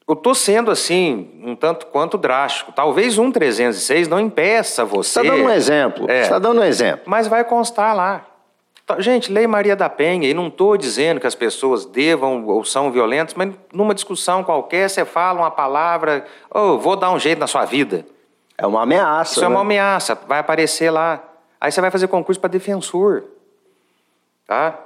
Eu 0.07 0.15
estou 0.15 0.35
sendo 0.35 0.71
assim, 0.71 1.41
um 1.45 1.55
tanto 1.55 1.87
quanto 1.87 2.19
drástico. 2.19 2.73
Talvez 2.73 3.17
um 3.19 3.31
306 3.31 4.09
não 4.09 4.19
impeça 4.19 4.85
você. 4.85 5.21
Está 5.21 5.23
dando 5.23 5.45
um 5.45 5.51
exemplo. 5.51 6.11
É. 6.11 6.17
Você 6.17 6.23
está 6.23 6.39
dando 6.39 6.61
um 6.61 6.65
exemplo. 6.65 7.05
Mas 7.07 7.29
vai 7.29 7.45
constar 7.45 7.95
lá. 7.95 8.27
Gente, 8.99 9.33
Lei 9.33 9.47
Maria 9.47 9.77
da 9.77 9.89
Penha, 9.89 10.29
e 10.29 10.35
não 10.35 10.49
estou 10.49 10.77
dizendo 10.77 11.21
que 11.21 11.27
as 11.27 11.35
pessoas 11.35 11.85
devam 11.85 12.47
ou 12.47 12.65
são 12.65 12.91
violentas, 12.91 13.35
mas 13.35 13.55
numa 13.73 13.95
discussão 13.95 14.43
qualquer 14.43 14.89
você 14.89 15.05
fala 15.05 15.41
uma 15.41 15.51
palavra, 15.51 16.25
oh, 16.51 16.79
vou 16.79 16.97
dar 16.97 17.11
um 17.11 17.19
jeito 17.19 17.39
na 17.39 17.47
sua 17.47 17.65
vida. 17.65 18.05
É 18.57 18.67
uma 18.67 18.83
ameaça. 18.83 19.33
Isso 19.33 19.45
é 19.45 19.49
né? 19.49 19.55
uma 19.55 19.61
ameaça, 19.61 20.19
vai 20.27 20.39
aparecer 20.39 20.91
lá. 20.91 21.23
Aí 21.61 21.71
você 21.71 21.81
vai 21.81 21.91
fazer 21.91 22.09
concurso 22.09 22.41
para 22.41 22.51
defensor. 22.51 23.25
Tá? 24.47 24.79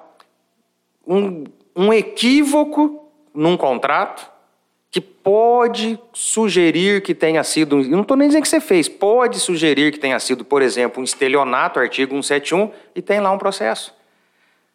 Um, 1.07 1.45
um 1.75 1.93
equívoco 1.93 3.09
num 3.33 3.57
contrato 3.57 4.34
que 4.95 5.01
pode 5.01 5.99
sugerir 6.13 7.03
que 7.03 7.17
tenha 7.17 7.43
sido. 7.43 7.83
Não 7.83 8.03
estou 8.03 8.17
nem 8.17 8.29
dizendo 8.29 8.43
que 8.43 8.49
você 8.49 8.61
fez, 8.61 8.89
pode 8.89 9.41
sugerir 9.41 9.91
que 9.91 9.99
tenha 9.99 10.21
sido, 10.21 10.45
por 10.45 10.63
exemplo, 10.63 11.01
um 11.01 11.05
estelionato, 11.05 11.81
artigo 11.81 12.13
171, 12.13 12.71
e 12.95 13.03
tem 13.03 13.19
lá 13.19 13.33
um 13.33 13.37
processo. 13.37 13.93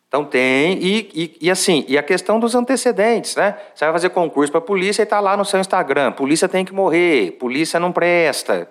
Então 0.09 0.25
tem, 0.25 0.77
e, 0.83 1.09
e, 1.13 1.37
e 1.43 1.49
assim, 1.49 1.85
e 1.87 1.97
a 1.97 2.03
questão 2.03 2.37
dos 2.37 2.53
antecedentes, 2.53 3.37
né? 3.37 3.55
Você 3.73 3.85
vai 3.85 3.93
fazer 3.93 4.09
concurso 4.09 4.51
para 4.51 4.59
a 4.59 4.61
polícia 4.61 5.01
e 5.01 5.05
está 5.05 5.21
lá 5.21 5.37
no 5.37 5.45
seu 5.45 5.57
Instagram, 5.57 6.11
polícia 6.11 6.49
tem 6.49 6.65
que 6.65 6.73
morrer, 6.73 7.37
polícia 7.39 7.79
não 7.79 7.93
presta. 7.93 8.69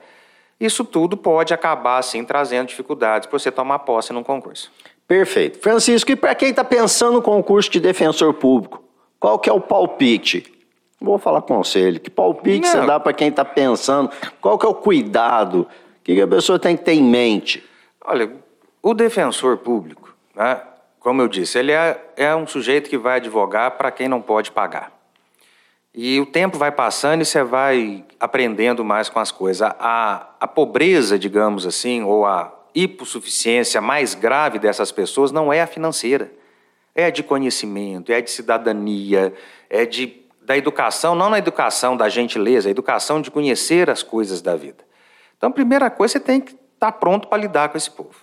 Isso 0.61 0.85
tudo 0.85 1.17
pode 1.17 1.55
acabar, 1.55 1.97
assim, 1.97 2.27
trazendo 2.27 2.69
dificuldades 2.69 3.27
para 3.27 3.39
você 3.39 3.51
tomar 3.51 3.79
posse 3.79 4.13
num 4.13 4.23
concurso. 4.23 4.71
Perfeito. 5.07 5.61
Francisco, 5.61 6.13
e 6.13 6.17
para 6.17 6.35
quem 6.35 6.51
está 6.51 6.63
pensando 6.63 7.15
no 7.15 7.23
concurso 7.23 7.71
de 7.71 7.81
defensor 7.81 8.35
público, 8.35 8.85
qual 9.19 9.39
que 9.39 9.49
é 9.49 9.53
o 9.53 9.63
palpite? 9.63 10.58
Não 11.01 11.09
Vou 11.09 11.19
falar 11.19 11.43
conselho. 11.43 12.01
Que 12.01 12.11
palpite 12.11 12.67
Não. 12.67 12.81
você 12.81 12.87
dá 12.87 12.99
para 12.99 13.13
quem 13.13 13.29
está 13.29 13.45
pensando? 13.45 14.11
Qual 14.41 14.59
que 14.59 14.67
é 14.67 14.69
o 14.69 14.75
cuidado? 14.75 15.67
Que, 16.03 16.21
a 16.21 16.27
pessoa 16.27 16.59
tem 16.59 16.77
que 16.77 16.85
ter 16.85 16.95
em 16.95 17.03
mente? 17.03 17.65
Olha, 18.05 18.33
o 18.83 18.95
defensor 18.95 19.59
público, 19.59 20.15
né, 20.35 20.61
como 21.01 21.23
eu 21.23 21.29
disse, 21.29 21.59
ele 21.59 21.73
é, 21.73 22.03
é 22.17 22.35
um 22.35 22.47
sujeito 22.47 22.89
que 22.91 22.99
vai 22.99 23.17
advogar 23.17 23.73
para 23.73 23.91
quem 23.91 24.09
não 24.09 24.21
pode 24.21 24.51
pagar. 24.51 24.93
E 25.95 26.21
o 26.21 26.27
tempo 26.27 26.59
vai 26.59 26.71
passando 26.71 27.23
e 27.23 27.25
você 27.25 27.43
vai 27.43 28.05
aprendendo 28.21 28.85
mais 28.85 29.09
com 29.09 29.19
as 29.19 29.31
coisas. 29.31 29.63
A, 29.79 30.29
a 30.39 30.47
pobreza, 30.47 31.19
digamos 31.19 31.67
assim, 31.67 32.03
ou 32.03 32.25
a 32.25 32.55
hipossuficiência 32.75 33.81
mais 33.81 34.15
grave 34.15 34.59
dessas 34.59 34.93
pessoas 34.93 35.33
não 35.33 35.53
é 35.53 35.61
a 35.61 35.67
financeira. 35.67 36.31
É 36.95 37.07
a 37.07 37.11
de 37.11 37.23
conhecimento, 37.23 38.11
é 38.11 38.17
a 38.17 38.21
de 38.21 38.31
cidadania, 38.31 39.33
é 39.71 39.87
de, 39.87 40.18
da 40.49 40.57
educação, 40.57 41.15
não 41.15 41.29
na 41.29 41.37
educação 41.37 41.95
da 41.95 42.09
gentileza, 42.09 42.69
a 42.69 42.71
educação 42.71 43.21
de 43.21 43.31
conhecer 43.31 43.91
as 43.91 44.03
coisas 44.03 44.41
da 44.41 44.57
vida. 44.57 44.83
Então, 45.37 45.51
a 45.51 45.53
primeira 45.53 45.91
coisa, 45.91 46.13
você 46.13 46.21
tem 46.21 46.41
que 46.41 46.57
estar 46.73 46.93
pronto 46.93 47.29
para 47.29 47.37
lidar 47.37 47.69
com 47.69 47.77
esse 47.77 47.91
povo. 47.91 48.17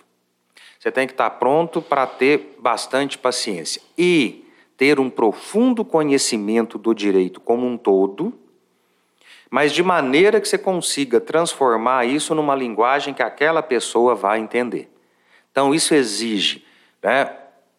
Você 0.76 0.90
tem 0.90 1.06
que 1.06 1.12
estar 1.12 1.30
pronto 1.30 1.80
para 1.80 2.04
ter 2.04 2.56
bastante 2.58 3.16
paciência 3.16 3.80
e 3.96 4.44
ter 4.76 4.98
um 4.98 5.08
profundo 5.08 5.84
conhecimento 5.84 6.76
do 6.78 6.92
direito 6.92 7.40
como 7.40 7.64
um 7.64 7.78
todo, 7.78 8.36
mas 9.48 9.70
de 9.70 9.84
maneira 9.84 10.40
que 10.40 10.48
você 10.48 10.58
consiga 10.58 11.20
transformar 11.20 12.06
isso 12.06 12.34
numa 12.34 12.56
linguagem 12.56 13.14
que 13.14 13.22
aquela 13.22 13.62
pessoa 13.62 14.16
vai 14.16 14.40
entender. 14.40 14.90
Então, 15.52 15.72
isso 15.72 15.94
exige 15.94 16.66
né, 17.00 17.32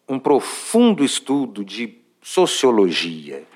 um 0.08 0.18
profundo 0.18 1.04
estudo 1.04 1.62
de 1.62 1.98
sociologia, 2.22 3.46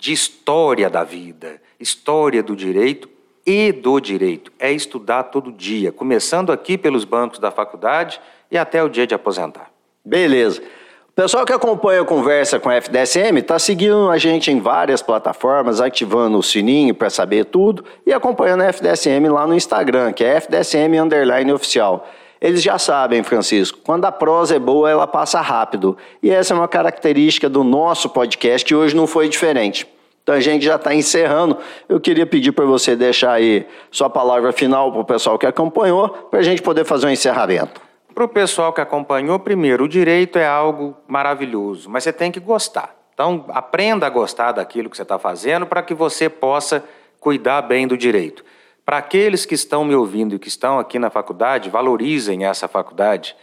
de 0.00 0.12
história 0.12 0.88
da 0.88 1.04
vida, 1.04 1.60
história 1.78 2.42
do 2.42 2.56
direito 2.56 3.08
e 3.46 3.70
do 3.70 4.00
direito. 4.00 4.50
É 4.58 4.72
estudar 4.72 5.24
todo 5.24 5.52
dia, 5.52 5.92
começando 5.92 6.50
aqui 6.50 6.78
pelos 6.78 7.04
bancos 7.04 7.38
da 7.38 7.50
faculdade 7.50 8.18
e 8.50 8.56
até 8.56 8.82
o 8.82 8.88
dia 8.88 9.06
de 9.06 9.14
aposentar. 9.14 9.70
Beleza. 10.02 10.62
O 11.10 11.12
pessoal 11.12 11.44
que 11.44 11.52
acompanha 11.52 12.00
a 12.00 12.04
conversa 12.04 12.58
com 12.58 12.70
a 12.70 12.76
FDSM 12.76 13.40
está 13.40 13.58
seguindo 13.58 14.08
a 14.08 14.16
gente 14.16 14.50
em 14.50 14.58
várias 14.58 15.02
plataformas, 15.02 15.80
ativando 15.80 16.38
o 16.38 16.42
sininho 16.42 16.94
para 16.94 17.10
saber 17.10 17.44
tudo 17.44 17.84
e 18.06 18.12
acompanhando 18.12 18.62
a 18.62 18.72
FDSM 18.72 19.28
lá 19.28 19.46
no 19.46 19.54
Instagram, 19.54 20.14
que 20.14 20.24
é 20.24 20.36
FDSM 20.36 20.98
underline 20.98 21.52
oficial. 21.52 22.08
Eles 22.40 22.62
já 22.62 22.78
sabem, 22.78 23.22
Francisco, 23.22 23.78
quando 23.84 24.06
a 24.06 24.12
prosa 24.12 24.56
é 24.56 24.58
boa, 24.58 24.90
ela 24.90 25.06
passa 25.06 25.40
rápido. 25.40 25.96
E 26.22 26.30
essa 26.30 26.54
é 26.54 26.56
uma 26.56 26.68
característica 26.68 27.48
do 27.48 27.62
nosso 27.62 28.08
podcast 28.08 28.72
e 28.72 28.74
hoje 28.74 28.96
não 28.96 29.06
foi 29.06 29.28
diferente. 29.28 29.86
Então 30.22 30.34
a 30.34 30.40
gente 30.40 30.64
já 30.64 30.76
está 30.76 30.94
encerrando. 30.94 31.58
Eu 31.88 32.00
queria 32.00 32.24
pedir 32.24 32.52
para 32.52 32.64
você 32.64 32.96
deixar 32.96 33.32
aí 33.32 33.66
sua 33.90 34.08
palavra 34.08 34.52
final 34.52 34.90
para 34.90 35.00
o 35.00 35.04
pessoal 35.04 35.38
que 35.38 35.44
acompanhou, 35.44 36.08
para 36.08 36.40
a 36.40 36.42
gente 36.42 36.62
poder 36.62 36.84
fazer 36.84 37.06
um 37.06 37.10
encerramento. 37.10 37.80
Para 38.14 38.24
o 38.24 38.28
pessoal 38.28 38.72
que 38.72 38.80
acompanhou, 38.80 39.38
primeiro, 39.38 39.84
o 39.84 39.88
direito 39.88 40.38
é 40.38 40.46
algo 40.46 40.96
maravilhoso, 41.06 41.90
mas 41.90 42.04
você 42.04 42.12
tem 42.12 42.32
que 42.32 42.40
gostar. 42.40 42.96
Então, 43.12 43.44
aprenda 43.50 44.06
a 44.06 44.10
gostar 44.10 44.52
daquilo 44.52 44.88
que 44.88 44.96
você 44.96 45.02
está 45.02 45.18
fazendo 45.18 45.66
para 45.66 45.82
que 45.82 45.92
você 45.92 46.28
possa 46.28 46.82
cuidar 47.20 47.62
bem 47.62 47.86
do 47.86 47.96
direito. 47.96 48.42
Para 48.84 48.98
aqueles 48.98 49.46
que 49.46 49.54
estão 49.54 49.84
me 49.84 49.94
ouvindo 49.94 50.34
e 50.34 50.38
que 50.38 50.48
estão 50.48 50.78
aqui 50.78 50.98
na 50.98 51.10
faculdade, 51.10 51.70
valorizem 51.70 52.44
essa 52.44 52.66
faculdade. 52.66 53.36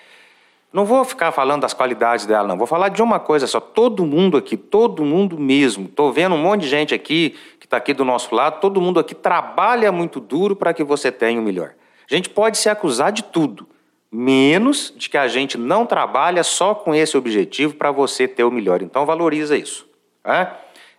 Não 0.71 0.83
vou 0.83 1.03
ficar 1.05 1.31
falando 1.31 1.61
das 1.61 1.73
qualidades 1.73 2.25
dela, 2.25 2.47
não. 2.47 2.57
Vou 2.57 2.67
falar 2.67 2.89
de 2.89 3.01
uma 3.01 3.19
coisa 3.19 3.47
só. 3.47 3.59
Todo 3.59 4.05
mundo 4.05 4.37
aqui, 4.37 4.57
todo 4.57 5.03
mundo 5.03 5.39
mesmo. 5.39 5.85
Estou 5.85 6.11
vendo 6.11 6.35
um 6.35 6.37
monte 6.37 6.61
de 6.61 6.67
gente 6.67 6.93
aqui 6.93 7.35
que 7.59 7.65
está 7.65 7.77
aqui 7.77 7.93
do 7.93 8.03
nosso 8.03 8.35
lado. 8.35 8.59
Todo 8.59 8.81
mundo 8.81 8.99
aqui 8.99 9.15
trabalha 9.15 9.91
muito 9.91 10.19
duro 10.19 10.55
para 10.55 10.73
que 10.73 10.83
você 10.83 11.11
tenha 11.11 11.39
o 11.39 11.43
melhor. 11.43 11.73
A 12.09 12.13
gente 12.13 12.29
pode 12.29 12.57
se 12.57 12.69
acusar 12.69 13.11
de 13.11 13.23
tudo, 13.23 13.67
menos 14.11 14.93
de 14.95 15.09
que 15.09 15.17
a 15.17 15.27
gente 15.27 15.57
não 15.57 15.85
trabalha 15.85 16.43
só 16.43 16.75
com 16.75 16.93
esse 16.93 17.17
objetivo 17.17 17.75
para 17.75 17.91
você 17.91 18.27
ter 18.27 18.43
o 18.43 18.51
melhor. 18.51 18.81
Então 18.81 19.05
valoriza 19.05 19.57
isso. 19.57 19.87
Né? 20.25 20.51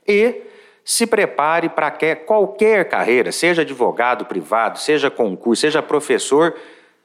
E 0.06 0.42
se 0.88 1.06
prepare 1.06 1.68
para 1.68 1.90
qualquer 2.24 2.88
carreira, 2.88 3.30
seja 3.30 3.60
advogado 3.60 4.24
privado, 4.24 4.78
seja 4.78 5.10
concurso, 5.10 5.60
seja 5.60 5.82
professor, 5.82 6.54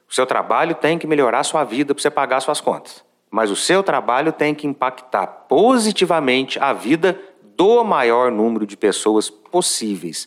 o 0.08 0.14
seu 0.14 0.24
trabalho 0.24 0.74
tem 0.74 0.98
que 0.98 1.06
melhorar 1.06 1.40
a 1.40 1.44
sua 1.44 1.64
vida 1.64 1.94
para 1.94 2.00
você 2.00 2.10
pagar 2.10 2.40
suas 2.40 2.62
contas. 2.62 3.04
Mas 3.30 3.50
o 3.50 3.56
seu 3.56 3.82
trabalho 3.82 4.32
tem 4.32 4.54
que 4.54 4.66
impactar 4.66 5.26
positivamente 5.26 6.58
a 6.58 6.72
vida 6.72 7.20
do 7.54 7.84
maior 7.84 8.30
número 8.30 8.66
de 8.66 8.74
pessoas 8.74 9.28
possíveis. 9.28 10.26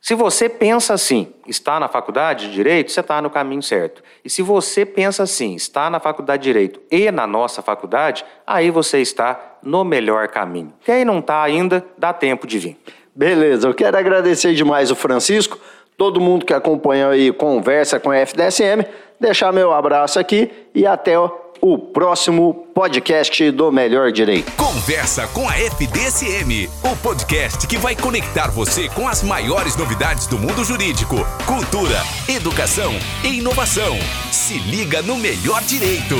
Se 0.00 0.14
você 0.14 0.48
pensa 0.48 0.94
assim, 0.94 1.28
está 1.46 1.78
na 1.78 1.86
faculdade 1.86 2.48
de 2.48 2.54
Direito, 2.54 2.90
você 2.90 3.00
está 3.00 3.20
no 3.20 3.28
caminho 3.28 3.62
certo. 3.62 4.02
E 4.24 4.30
se 4.30 4.40
você 4.40 4.86
pensa 4.86 5.24
assim, 5.24 5.54
está 5.54 5.90
na 5.90 6.00
faculdade 6.00 6.42
de 6.42 6.48
Direito 6.48 6.80
e 6.90 7.10
na 7.10 7.26
nossa 7.26 7.60
faculdade, 7.60 8.24
aí 8.46 8.70
você 8.70 9.00
está 9.00 9.58
no 9.62 9.84
melhor 9.84 10.28
caminho. 10.28 10.72
Quem 10.84 11.04
não 11.04 11.18
está 11.18 11.42
ainda, 11.42 11.84
dá 11.98 12.14
tempo 12.14 12.46
de 12.46 12.58
vir. 12.58 12.78
Beleza, 13.14 13.68
eu 13.68 13.74
quero 13.74 13.98
agradecer 13.98 14.54
demais 14.54 14.90
o 14.90 14.96
Francisco, 14.96 15.58
todo 15.98 16.18
mundo 16.18 16.46
que 16.46 16.54
acompanha 16.54 17.10
aí 17.10 17.30
Conversa 17.30 18.00
com 18.00 18.10
a 18.10 18.16
FDSM, 18.16 18.86
deixar 19.20 19.52
meu 19.52 19.70
abraço 19.70 20.18
aqui 20.18 20.50
e 20.74 20.86
até 20.86 21.14
o 21.60 21.78
próximo 21.78 22.66
podcast 22.74 23.50
do 23.50 23.70
Melhor 23.70 24.10
Direito. 24.10 24.50
Conversa 24.52 25.26
com 25.28 25.48
a 25.48 25.58
FDSM, 25.58 26.68
o 26.82 26.96
podcast 26.96 27.66
que 27.66 27.76
vai 27.76 27.94
conectar 27.94 28.50
você 28.50 28.88
com 28.88 29.06
as 29.06 29.22
maiores 29.22 29.76
novidades 29.76 30.26
do 30.26 30.38
mundo 30.38 30.64
jurídico, 30.64 31.16
cultura, 31.46 32.00
educação 32.28 32.92
e 33.24 33.38
inovação. 33.38 33.98
Se 34.32 34.58
liga 34.58 35.02
no 35.02 35.16
Melhor 35.16 35.62
Direito. 35.62 36.16